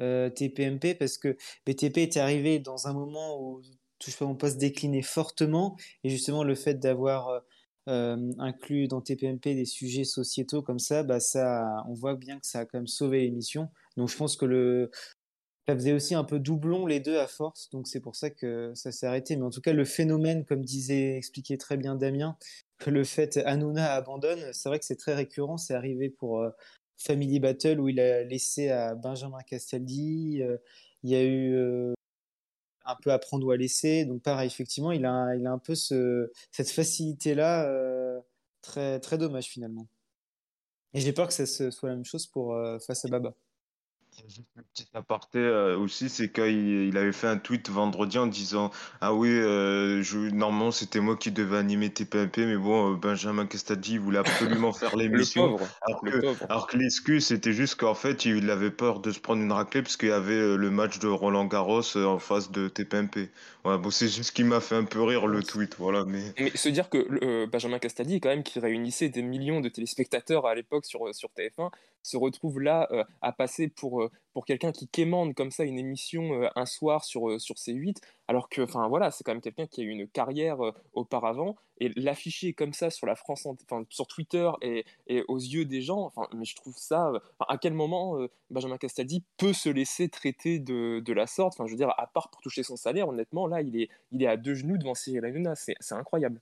[0.00, 3.62] euh, TPMP, parce que BTP était arrivé dans un moment où
[3.98, 7.28] Touche pas mon poste déclinait fortement, et justement le fait d'avoir...
[7.28, 7.40] Euh,
[7.88, 12.44] euh, inclus dans TPMP des sujets sociétaux comme ça, bah ça, on voit bien que
[12.44, 13.68] ça a quand même sauvé l'émission.
[13.96, 14.90] Donc je pense que le,
[15.68, 18.72] ça faisait aussi un peu doublon les deux à force, donc c'est pour ça que
[18.74, 19.36] ça s'est arrêté.
[19.36, 22.36] Mais en tout cas, le phénomène, comme disait, expliquait très bien Damien,
[22.78, 25.56] que le fait Hanouna abandonne, c'est vrai que c'est très récurrent.
[25.56, 26.44] C'est arrivé pour
[26.96, 30.42] Family Battle où il a laissé à Benjamin Castaldi.
[30.42, 30.56] Euh,
[31.02, 31.56] il y a eu
[32.84, 34.04] un peu à prendre ou à laisser.
[34.04, 37.70] Donc pareil, effectivement, il a, il a un peu ce, cette facilité-là,
[38.62, 39.86] très, très dommage finalement.
[40.94, 43.34] Et j'ai peur que ça soit la même chose pour face à Baba.
[44.24, 48.26] Juste un petit aparté euh, aussi, c'est qu'il il avait fait un tweet vendredi en
[48.26, 52.96] disant Ah oui, euh, je, normalement c'était moi qui devais animer TPMP, mais bon, euh,
[52.96, 55.58] Benjamin Castadi voulait absolument faire l'émission.
[55.82, 56.02] Alors,
[56.48, 59.82] alors que l'excuse c'était juste qu'en fait il avait peur de se prendre une raclée
[59.82, 63.30] parce qu'il y avait le match de Roland Garros en face de TPMP.
[63.64, 66.04] Bon, c'est juste ce qui m'a fait un peu rire le tweet, voilà.
[66.04, 70.46] Mais, mais se dire que Benjamin Castadi, quand même, qui réunissait des millions de téléspectateurs
[70.46, 71.70] à l'époque sur, sur TF1,
[72.02, 72.88] se retrouve là
[73.22, 77.30] à passer pour pour quelqu'un qui quémande comme ça une émission euh, un soir sur,
[77.30, 77.96] euh, sur C8,
[78.28, 81.56] alors que, enfin voilà, c'est quand même quelqu'un qui a eu une carrière euh, auparavant,
[81.78, 85.80] et l'afficher comme ça sur la France, enfin sur Twitter et, et, aux yeux des
[85.80, 87.12] gens, enfin, mais je trouve ça,
[87.48, 88.18] à quel moment
[88.50, 92.06] Benjamin Castaldi peut se laisser traiter de, de la sorte, enfin je veux dire, à
[92.06, 94.94] part pour toucher son salaire, honnêtement, là, il est, il est à deux genoux devant
[94.94, 96.40] Cyril Hanouna, c'est incroyable.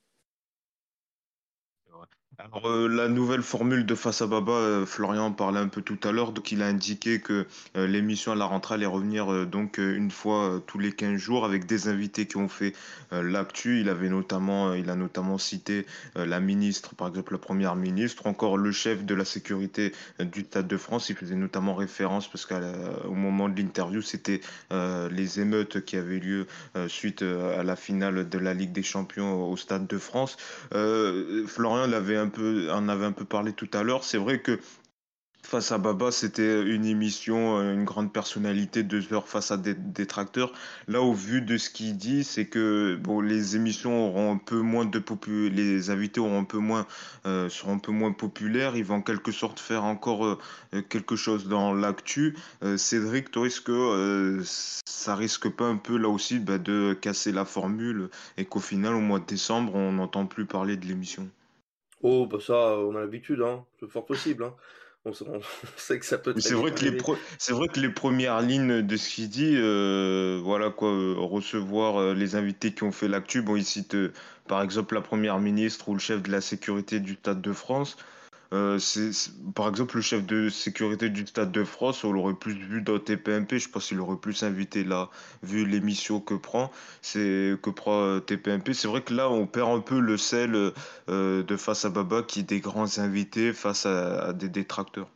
[2.38, 5.82] Alors, euh, la nouvelle formule de Face à Baba, euh, Florian en parlait un peu
[5.82, 9.46] tout à l'heure, donc il a indiqué que euh, l'émission à la rentrée allait revenir
[9.46, 12.72] donc une fois tous les 15 jours avec des invités qui ont fait
[13.12, 13.80] l'actu.
[13.80, 18.56] Il avait notamment, il a notamment cité la ministre, par exemple la première ministre, encore
[18.56, 21.08] le chef de la sécurité du Stade de France.
[21.10, 26.46] Il faisait notamment référence parce qu'au moment de l'interview, c'était les émeutes qui avaient lieu
[26.88, 30.36] suite à la finale de la Ligue des Champions au Stade de France.
[30.70, 34.04] Florian l'avait un peu, en avait un peu parlé tout à l'heure.
[34.04, 34.58] C'est vrai que
[35.44, 39.74] Face à Baba, c'était une émission, euh, une grande personnalité, deux heures face à des
[39.74, 40.54] détracteurs.
[40.88, 44.60] Là, au vu de ce qu'il dit, c'est que bon, les émissions auront un peu
[44.60, 46.86] moins de popu les invités auront un peu moins,
[47.26, 48.74] euh, seront un peu moins populaires.
[48.74, 52.36] Ils vont en quelque sorte faire encore euh, quelque chose dans l'actu.
[52.78, 54.42] Cédric, toi, est-ce que
[54.86, 58.08] ça risque pas un peu là aussi bah, de casser la formule
[58.38, 61.28] et qu'au final, au mois de décembre, on n'entend plus parler de l'émission?
[62.06, 63.64] Oh, bah ça, on a l'habitude, hein.
[63.80, 64.54] C'est fort possible, hein.
[65.06, 65.12] On,
[65.76, 66.98] sait que ça peut C'est vrai que les
[67.38, 71.96] c'est vrai que les premières lignes de ce qu'il dit, euh, voilà quoi, euh, recevoir
[71.96, 73.40] euh, les invités qui ont fait l'actu.
[73.40, 73.96] Bon, il cite
[74.46, 77.96] par exemple la première ministre ou le chef de la sécurité du Stade de France.
[78.52, 79.10] Euh, c'est,
[79.54, 82.98] par exemple, le chef de sécurité du Stade de France, on l'aurait plus vu dans
[82.98, 83.58] TPMP.
[83.58, 85.10] Je pense qu'il aurait plus invité là,
[85.42, 86.70] vu l'émission que prend,
[87.02, 88.74] c'est que prend euh, TPMP.
[88.74, 90.72] C'est vrai que là, on perd un peu le sel
[91.08, 95.08] euh, de face à Baba, qui est des grands invités face à, des détracteurs.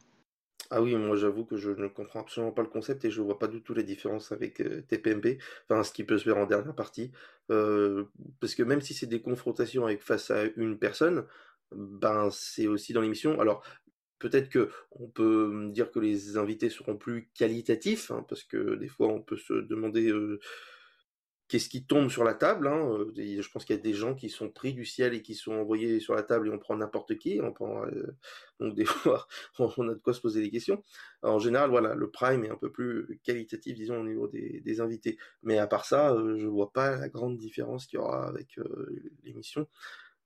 [0.71, 3.39] Ah oui, moi j'avoue que je ne comprends absolument pas le concept et je vois
[3.39, 6.75] pas du tout la différence avec TPMP, enfin ce qui peut se faire en dernière
[6.75, 7.11] partie,
[7.49, 11.25] parce que même si c'est des confrontations avec face à une personne,
[11.73, 13.41] ben, c'est aussi dans l'émission.
[13.41, 13.63] Alors,
[14.19, 18.89] peut-être que on peut dire que les invités seront plus qualitatifs, hein, parce que des
[18.89, 20.13] fois, on peut se demander
[21.49, 22.69] qu'est-ce qui tombe sur la table.
[22.69, 23.07] Hein.
[23.17, 25.53] Je pense qu'il y a des gens qui sont pris du ciel et qui sont
[25.53, 27.41] envoyés sur la table et on prend n'importe qui.
[27.43, 27.85] On prend,
[28.61, 29.27] donc, des fois,
[29.59, 30.85] on a de quoi se poser des questions.
[31.23, 35.19] en général, voilà, le prime est un peu plus qualitatif, disons, au niveau des, invités.
[35.43, 38.59] Mais à part ça, je vois pas la grande différence qu'il y aura avec
[39.25, 39.67] l'émission.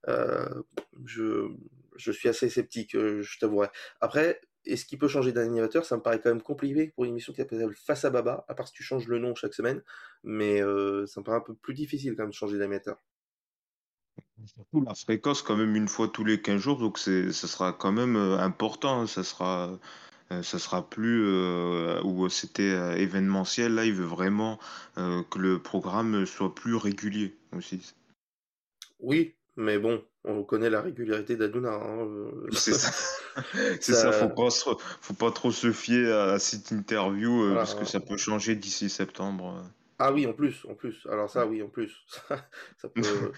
[0.07, 0.63] Euh,
[1.05, 1.49] je,
[1.95, 3.69] je suis assez sceptique, euh, je t'avouerai.
[4.01, 7.33] Après, est-ce qu'il peut changer d'animateur Ça me paraît quand même compliqué pour une émission
[7.33, 9.81] qui s'appelle Face à Baba, à part si tu changes le nom chaque semaine.
[10.23, 12.97] Mais euh, ça me paraît un peu plus difficile quand même de changer d'animateur.
[14.45, 17.93] Surtout la fréquence, quand même une fois tous les 15 jours, donc ça sera quand
[17.93, 19.01] même important.
[19.01, 19.07] Hein.
[19.07, 19.79] ça sera,
[20.29, 21.25] ça sera plus
[22.03, 23.73] où c'était événementiel.
[23.73, 24.59] Là, il veut vraiment
[24.97, 27.93] que le programme soit plus régulier aussi.
[28.99, 31.73] Oui, mais bon, on connaît la régularité d'Aduna.
[31.73, 32.91] Hein, euh, c'est ça.
[33.81, 34.49] C'est ça, faut pas,
[35.01, 38.89] faut pas trop se fier à cette interview euh, parce que ça peut changer d'ici
[38.89, 39.57] septembre.
[39.57, 39.67] Euh.
[39.97, 41.07] Ah oui, en plus, en plus.
[41.09, 42.05] Alors ça, oui, en plus.
[42.77, 43.01] ça peut...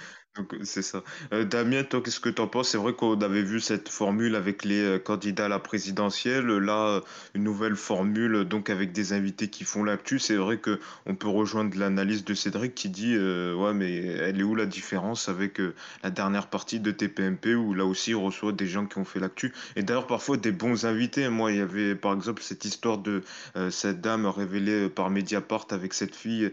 [0.63, 1.01] C'est ça.
[1.31, 2.69] Euh, Damien, toi, qu'est-ce que tu en penses?
[2.69, 6.45] C'est vrai qu'on avait vu cette formule avec les euh, candidats à la présidentielle.
[6.47, 7.01] Là,
[7.35, 10.19] une nouvelle formule, donc avec des invités qui font l'actu.
[10.19, 14.39] C'est vrai que on peut rejoindre l'analyse de Cédric qui dit, euh, ouais, mais elle
[14.39, 15.61] est où la différence avec
[16.03, 19.19] la dernière partie de TPMP où là aussi on reçoit des gens qui ont fait
[19.19, 19.53] l'actu?
[19.77, 21.29] Et d'ailleurs parfois des bons invités.
[21.29, 23.21] Moi, il y avait par exemple cette histoire de
[23.69, 26.51] cette dame révélée par Mediapart avec cette fille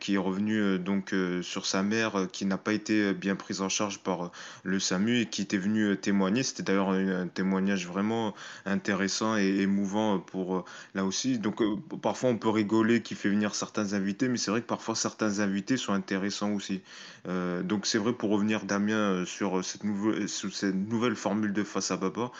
[0.00, 3.98] qui est revenue donc sur sa mère qui n'a pas été bien prise en charge
[3.98, 4.28] par euh,
[4.62, 6.42] le SAMU et qui était venu euh, témoigner.
[6.42, 10.64] C'était d'ailleurs un, témoignage vraiment intéressant et émouvant pour euh,
[10.94, 11.38] là aussi.
[11.38, 11.62] Donc
[12.00, 15.40] parfois on peut rigoler qui fait venir certains invités, mais c'est vrai que parfois certains
[15.40, 16.80] invités sont intéressants aussi.
[17.26, 22.30] donc c'est vrai pour revenir Damien sur cette, nouvelle, formule de face à Baba,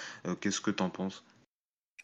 [0.41, 1.25] qu'est-ce que tu en penses?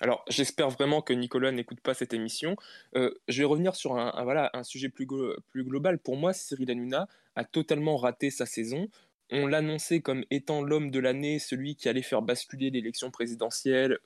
[0.00, 2.56] Alors, j'espère vraiment que Nicolas n'écoute pas cette émission.
[2.94, 5.06] Je vais revenir sur un, voilà, un sujet plus,
[5.50, 5.98] plus global.
[5.98, 8.88] Pour moi, Cyril Hanouna a totalement raté sa saison.
[9.30, 13.98] On l'annonçait comme étant l'homme de l'année, celui qui allait faire basculer l'élection présidentielle.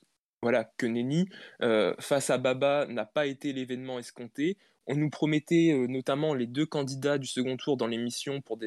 [0.43, 1.29] Voilà, que nenni.
[1.63, 4.57] Euh, face à Baba n'a pas été l'événement escompté.
[4.87, 8.59] On nous promettait euh, notamment les deux candidats du second tour dans l'émission pour,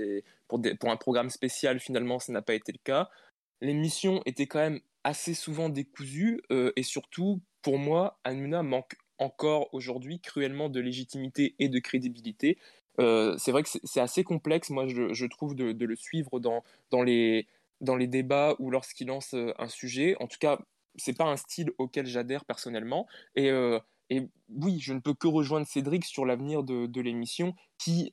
[0.48, 1.80] pour, un programme spécial.
[1.80, 3.10] Finalement, ça n'a pas été le cas.
[3.62, 9.70] L'émission était quand même assez souvent décousu euh, et surtout, pour moi, Hanouna manque encore
[9.74, 12.58] aujourd'hui cruellement de légitimité et de crédibilité.
[13.00, 17.02] Euh, c'est vrai que c'est assez complexe, moi je, trouve, de, le suivre dans, dans,
[17.02, 17.48] les,
[17.80, 20.16] dans les débats ou lorsqu'il lance euh, un sujet.
[20.20, 20.60] En tout cas,
[20.96, 23.08] c'est pas un style auquel j'adhère personnellement.
[23.36, 23.50] Et,
[24.10, 28.12] et, oui, je ne peux que rejoindre Cédric sur l'avenir de l'émission qui,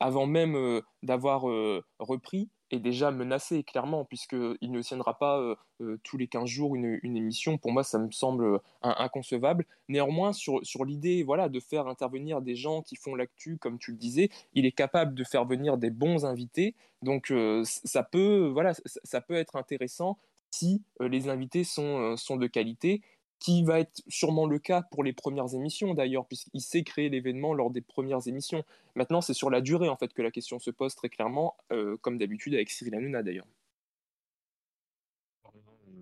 [0.00, 1.42] avant même d'avoir
[1.98, 6.74] repris, est déjà menacé, clairement, puisqu'il ne tiendra pas euh, euh, tous les 15 jours
[6.74, 7.58] une, émission.
[7.58, 9.66] Pour moi, ça me semble euh, inconcevable.
[9.88, 13.92] Néanmoins, sur, sur l'idée voilà, de faire intervenir des gens qui font l'actu, comme tu
[13.92, 16.74] le disais, il est capable de faire venir des bons invités.
[17.02, 17.32] Donc,
[17.64, 18.72] ça, peut, voilà,
[19.04, 20.18] ça peut être intéressant
[20.50, 23.02] si les invités sont, sont de qualité
[23.38, 27.52] qui va être sûrement le cas pour les premières émissions d'ailleurs, puisqu'il sait créer l'événement
[27.52, 28.64] lors des premières émissions.
[28.94, 31.96] Maintenant, c'est sur la durée en fait que la question se pose très clairement, euh,
[32.00, 33.46] comme d'habitude avec Cyril Hanouna d'ailleurs.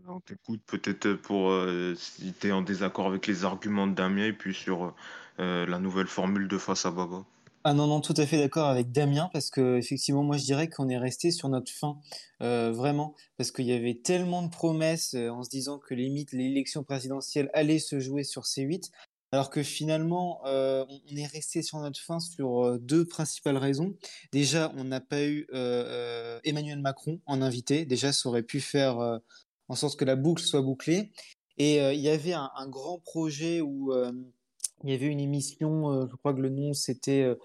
[0.09, 4.27] On t'écoute peut-être pour euh, si tu es en désaccord avec les arguments de Damien
[4.27, 4.95] et puis sur
[5.39, 7.25] euh, la nouvelle formule de face à Baba.
[7.65, 10.69] Ah non, non, tout à fait d'accord avec Damien, parce que effectivement, moi je dirais
[10.69, 11.97] qu'on est resté sur notre fin,
[12.43, 16.33] euh, vraiment, parce qu'il y avait tellement de promesses euh, en se disant que limite
[16.33, 18.91] l'élection présidentielle allait se jouer sur C8,
[19.31, 23.95] alors que finalement, euh, on est resté sur notre fin sur deux principales raisons.
[24.33, 25.47] Déjà, on n'a pas eu
[26.43, 29.21] Emmanuel Macron en invité, déjà ça aurait pu faire
[29.69, 31.13] en sorte que la boucle soit bouclée,
[31.59, 33.93] et il y avait un, un, grand projet où
[34.85, 37.37] il y avait une émission, euh, je crois que le nom c'était euh,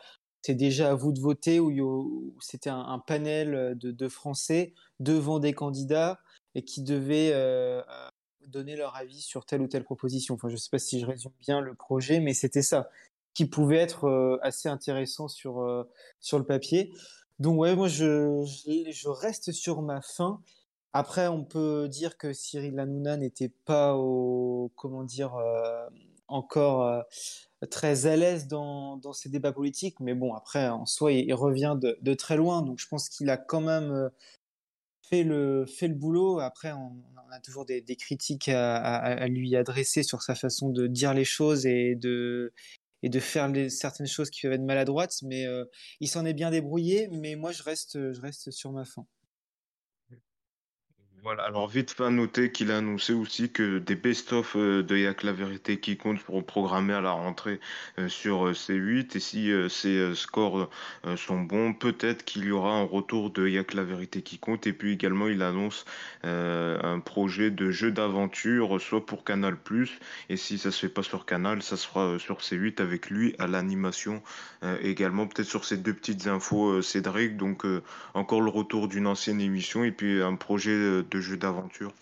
[0.44, 5.54] c'est déjà à vous de voter, où, c'était un, panel euh, de, Français devant des
[5.54, 6.20] candidats
[6.56, 7.34] et qui devaient
[8.48, 10.36] donner leur avis sur telle ou telle proposition.
[10.36, 12.90] Enfin, je ne sais pas si je résume bien le projet, mais c'était ça,
[13.34, 15.86] qui pouvait être assez intéressant sur,
[16.22, 16.94] sur le papier.
[17.40, 20.42] Donc ouais, moi je, je, reste sur ma fin.
[20.94, 25.36] Après, on peut dire que Cyril Hanouna n'était pas au, comment dire,
[26.28, 27.02] encore euh,
[27.70, 31.76] très à l'aise dans, dans ces débats politiques, mais bon, après, en soi, il, revient
[31.80, 34.10] de, de, très loin, donc je pense qu'il a quand même euh,
[35.10, 36.40] fait le, fait le boulot.
[36.40, 36.96] Après, on,
[37.32, 41.96] a toujours des, critiques à, lui adresser sur sa façon de dire les choses et
[41.96, 42.54] de,
[43.04, 45.66] et de faire certaines choses qui peuvent être maladroites, mais euh,
[46.00, 49.06] il s'en est bien débrouillé, mais moi, je reste, je reste sur ma fin.
[51.28, 55.24] Voilà, alors vite fait noter qu'il a annoncé aussi que des best-of euh, de Yak
[55.24, 57.60] la vérité qui comptent seront programmés à la rentrée
[58.00, 60.70] euh, sur euh, C8 et si ces scores
[61.18, 64.68] sont bons, peut-être qu'il y aura un retour de Yak la vérité qui compte.
[64.68, 65.84] Et puis également il annonce
[66.24, 69.58] un projet de jeu d'aventure soit pour Canal+,
[70.30, 73.48] et si ça se fait pas sur Canal, ça sera sur C8 avec lui à
[73.48, 74.22] l'animation
[74.82, 77.66] également, peut-être sur ces deux petites infos Cédric, donc
[78.14, 81.94] encore le retour d'une ancienne émission et puis un projet de jeu d'aventure.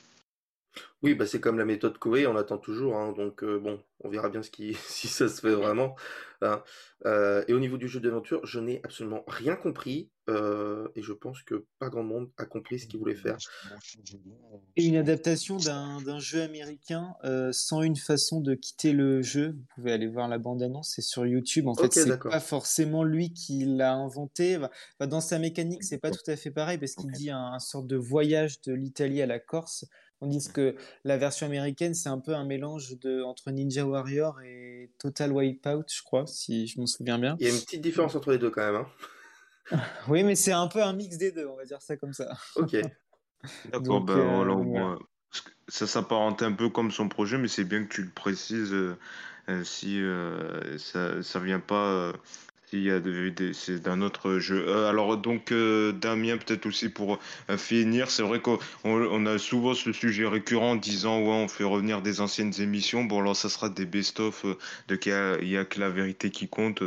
[1.06, 4.10] Oui, bah c'est comme la méthode Koé, on attend toujours, hein, donc euh, bon, on
[4.10, 5.96] verra bien ce qui, si ça se fait vraiment.
[6.42, 6.64] Hein.
[7.06, 11.14] Euh, et au niveau du jeu d'aventure, je n'ai absolument rien compris, euh, et je
[11.14, 13.38] pense que pas grand monde a compris ce qu'il voulait faire.
[14.76, 17.14] Et une adaptation d'un jeu américain
[17.52, 19.52] sans une façon de quitter le jeu.
[19.52, 21.68] Vous pouvez aller voir la bande-annonce, c'est sur YouTube.
[21.68, 24.58] En fait, c'est pas forcément lui qui l'a inventé.
[25.00, 27.86] dans sa mécanique, c'est pas tout à fait pareil parce qu'il dit un, un sorte
[27.86, 29.86] de voyage de l'Italie à la Corse.
[30.20, 34.90] Tandis que la version américaine, c'est un peu un mélange de, entre Ninja Warrior et
[34.98, 37.36] Total Wipeout, je crois, si je m'en souviens bien.
[37.40, 38.76] Il y a une petite différence entre les deux quand même.
[38.76, 38.88] Hein.
[40.08, 42.38] oui, mais c'est un peu un mix des deux, on va dire ça comme ça.
[42.56, 42.78] Ok.
[43.72, 44.98] D'accord, ben, euh,
[45.68, 48.98] ça s'apparente un peu comme son projet, mais c'est bien que tu le précises euh,
[49.50, 50.02] euh, si
[50.80, 52.14] ça, ça vient pas
[52.74, 53.00] il y a
[53.54, 54.66] c'est d'un autre jeu.
[54.68, 59.74] Euh, alors donc euh, Damien peut-être aussi pour euh, finir, c'est vrai qu'on a souvent
[59.74, 63.04] ce sujet récurrent en disant ouais on fait revenir des anciennes émissions.
[63.04, 64.46] Bon alors ça sera des best-of
[64.88, 65.00] de
[65.42, 66.84] il y a que la vérité qui compte.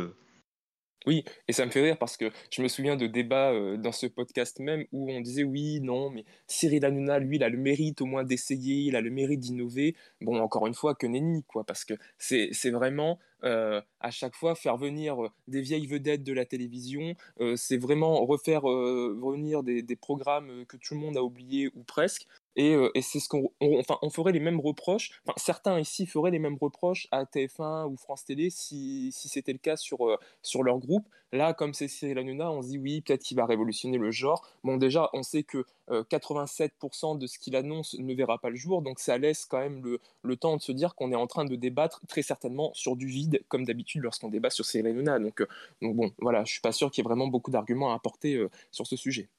[1.05, 3.93] Oui, et ça me fait rire parce que je me souviens de débats euh, dans
[3.93, 7.57] ce podcast même où on disait oui, non, mais Cyril Hanouna, lui, il a le
[7.57, 9.95] mérite au moins d'essayer, il a le mérite d'innover.
[10.19, 14.55] Bon, encore une fois, que nenni, quoi, parce que c'est vraiment euh, à chaque fois
[14.55, 17.15] faire venir euh, des vieilles vedettes de la télévision,
[17.55, 22.27] c'est vraiment refaire revenir des, des, programmes que tout le monde a oubliés ou presque.
[22.55, 26.31] Et, et c'est ce qu'on enfin, on ferait les mêmes reproches, enfin, certains ici feraient
[26.31, 30.63] les mêmes reproches à TF1 ou France Télé si, si c'était le cas sur, sur
[30.63, 31.07] leur groupe.
[31.31, 34.47] Là, comme c'est Cyril Hanouna, on se dit oui, peut-être qu'il va révolutionner le genre.
[34.63, 35.63] Bon, déjà, on sait que
[36.09, 39.83] 87% de ce qu'il annonce ne verra pas le jour, donc ça laisse quand même
[39.83, 42.95] le, le temps de se dire qu'on est en train de débattre très certainement sur
[42.95, 45.19] du vide, comme d'habitude lorsqu'on débat sur Cyril Hanouna.
[45.19, 45.43] Donc,
[45.81, 48.43] donc bon, voilà, je suis pas sûr qu'il y ait vraiment beaucoup d'arguments à apporter
[48.71, 49.29] sur ce sujet.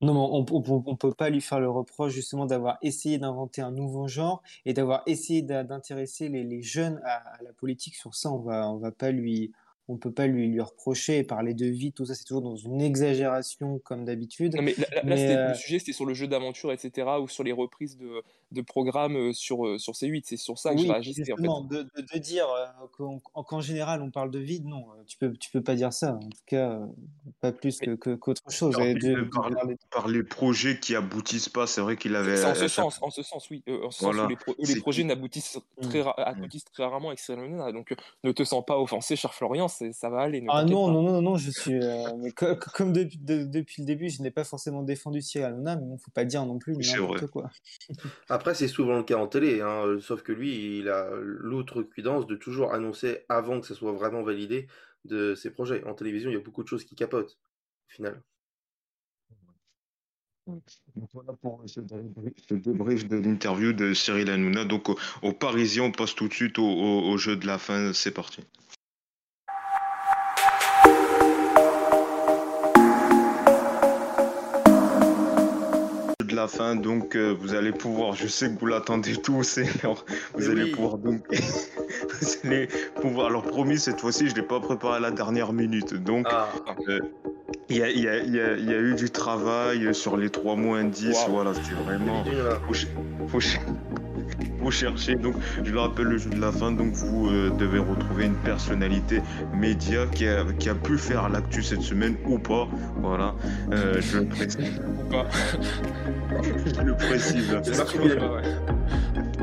[0.00, 4.06] Non, mais on peut pas lui faire le reproche justement d'avoir essayé d'inventer un nouveau
[4.06, 7.96] genre et d'avoir essayé d'intéresser les, jeunes à, à, la politique.
[7.96, 9.52] Sur ça, on va, on va pas lui,
[9.88, 11.24] on peut pas lui, lui reprocher.
[11.24, 14.56] Parler de vie, tout ça, c'est toujours dans une exagération comme d'habitude.
[14.62, 15.48] mais là, là euh...
[15.48, 18.22] le sujet, c'était sur le jeu d'aventure, etc., ou sur les reprises de,
[18.52, 20.22] de programmes euh, sur, euh, sur C8.
[20.24, 21.32] C'est sur ça que oui, je réagissais.
[21.32, 21.74] En fait.
[21.74, 22.46] de, de, de dire
[23.32, 26.14] qu'en général, on parle de vide, non, tu peux, tu peux pas dire ça.
[26.14, 26.80] En tout cas,
[27.40, 28.76] pas plus qu'autre que, qu chose.
[28.76, 29.50] De, par,
[29.90, 32.44] par, les projets qui aboutissent pas, c'est vrai qu'il avait.
[32.44, 33.62] En ce sens, en ce sens, oui.
[33.66, 34.22] en ce voilà.
[34.22, 36.12] sens où les, pro les projets n'aboutissent très, mmh.
[36.18, 37.72] aboutissent très rarement Hanouna.
[37.72, 40.44] Donc, ne te sens pas offensé, cher Florian ça va aller.
[40.48, 41.74] Ah non, non, non, non, je suis.
[41.74, 45.46] Euh, mais co comme depuis, de, depuis le début, je n'ai pas forcément défendu Cyril
[45.46, 47.50] Hanouna, mais bon, faut pas dire non plus n'importe quoi.
[48.28, 52.26] Après, c'est souvent le cas en télé, hein, sauf que lui, il a l'autre cuidance
[52.26, 54.68] de toujours annoncer avant que ça soit vraiment validé
[55.04, 55.84] de ses projets.
[55.84, 57.38] En télévision, il y a beaucoup de choses qui capotent,
[57.88, 58.22] au final.
[60.48, 60.62] Donc
[61.12, 64.64] voilà pour ce débrief de l'interview de Cyril Hanouna.
[64.64, 67.58] Donc au, au Parisien, on passe tout de suite au, au, au jeu de la
[67.58, 67.92] fin.
[67.92, 68.42] C'est parti.
[76.34, 79.64] La fin, donc euh, vous allez pouvoir, je sais que vous l'attendez tous, et
[80.34, 80.70] vous allez oui.
[80.70, 81.22] pouvoir donc,
[82.20, 82.68] vous allez
[83.00, 86.48] pouvoir, alors promis cette fois-ci je l'ai pas préparé à la dernière minute, donc ah.
[86.88, 86.98] euh,
[87.68, 90.56] il y, a, y, a, y, a, y, a, eu du travail sur les trois
[90.56, 91.32] mois indices, wow.
[91.32, 92.24] voilà, c'est vraiment,
[93.28, 93.40] faut, faut,
[94.60, 95.14] vous cherchez.
[95.14, 96.72] Donc, je le rappelle, le jeu de la fin.
[96.72, 99.22] Donc, vous euh, devez retrouver une personnalité
[99.54, 102.68] média qui a, qui a pu faire l'actu cette semaine ou pas.
[102.96, 103.34] Voilà.
[103.72, 104.80] Euh, je le précise.
[104.98, 105.26] Ou pas.
[106.42, 107.56] je le précise.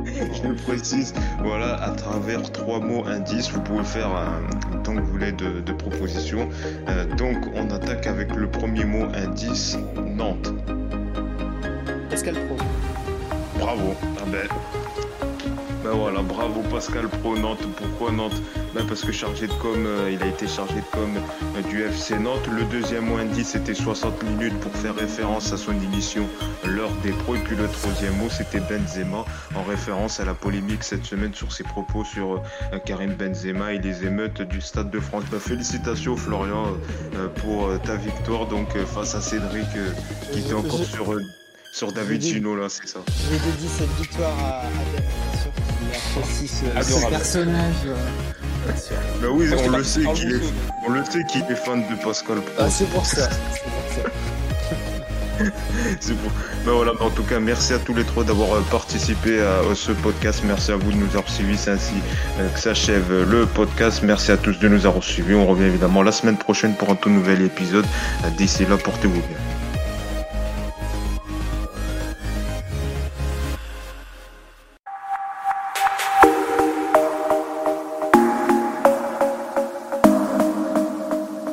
[0.05, 1.13] je le précise.
[1.43, 5.61] Voilà, à travers trois mots indices, vous pouvez faire un, tant que vous voulez de,
[5.61, 6.49] de propositions.
[6.89, 10.53] Euh, donc, on attaque avec le premier mot indice Nantes.
[12.09, 12.57] Pascal Pro.
[13.59, 13.95] Bravo.
[14.18, 14.47] Ah ben,
[15.86, 17.68] ben voilà, bravo Pascal Pro Nantes.
[17.78, 18.42] Pourquoi Nantes
[18.74, 21.12] ben Parce que chargé de com, euh, il a été chargé de com
[21.56, 22.48] euh, du FC Nantes.
[22.52, 26.28] Le deuxième mot indice, c'était 60 minutes pour faire référence à son émission
[26.64, 27.36] L'heure des pros.
[27.36, 31.52] Et puis le troisième mot, c'était Benzema, en référence à la polémique cette semaine sur
[31.52, 35.26] ses propos sur euh, Karim Benzema et les émeutes du Stade de France.
[35.30, 36.66] Ben, félicitations Florian
[37.36, 39.68] pour ta victoire donc face à Cédric
[40.32, 41.16] qui était encore sur
[41.76, 43.00] sur David Gino là, c'est ça.
[43.30, 44.64] J'ai dédié cette victoire à,
[45.96, 47.76] apprécie ce, ce personnage.
[47.88, 47.96] Euh,
[49.22, 50.41] bah oui, on le, sait qu'il est,
[50.88, 52.54] on le sait qu'il est fan de Pascal Pro.
[52.58, 53.30] Ah, c'est pour ça.
[56.00, 56.32] c'est pour.
[56.66, 60.41] Ben voilà, en tout cas, merci à tous les trois d'avoir participé à, ce podcast.
[60.46, 61.58] Merci à vous de nous avoir suivis.
[61.58, 61.93] C'est ainsi
[62.54, 64.02] que s'achève le podcast.
[64.04, 65.36] Merci à tous de nous avoir suivis.
[65.36, 67.86] On revient évidemment la semaine prochaine pour un tout nouvel épisode.
[68.38, 69.55] D'ici là, portez-vous bien.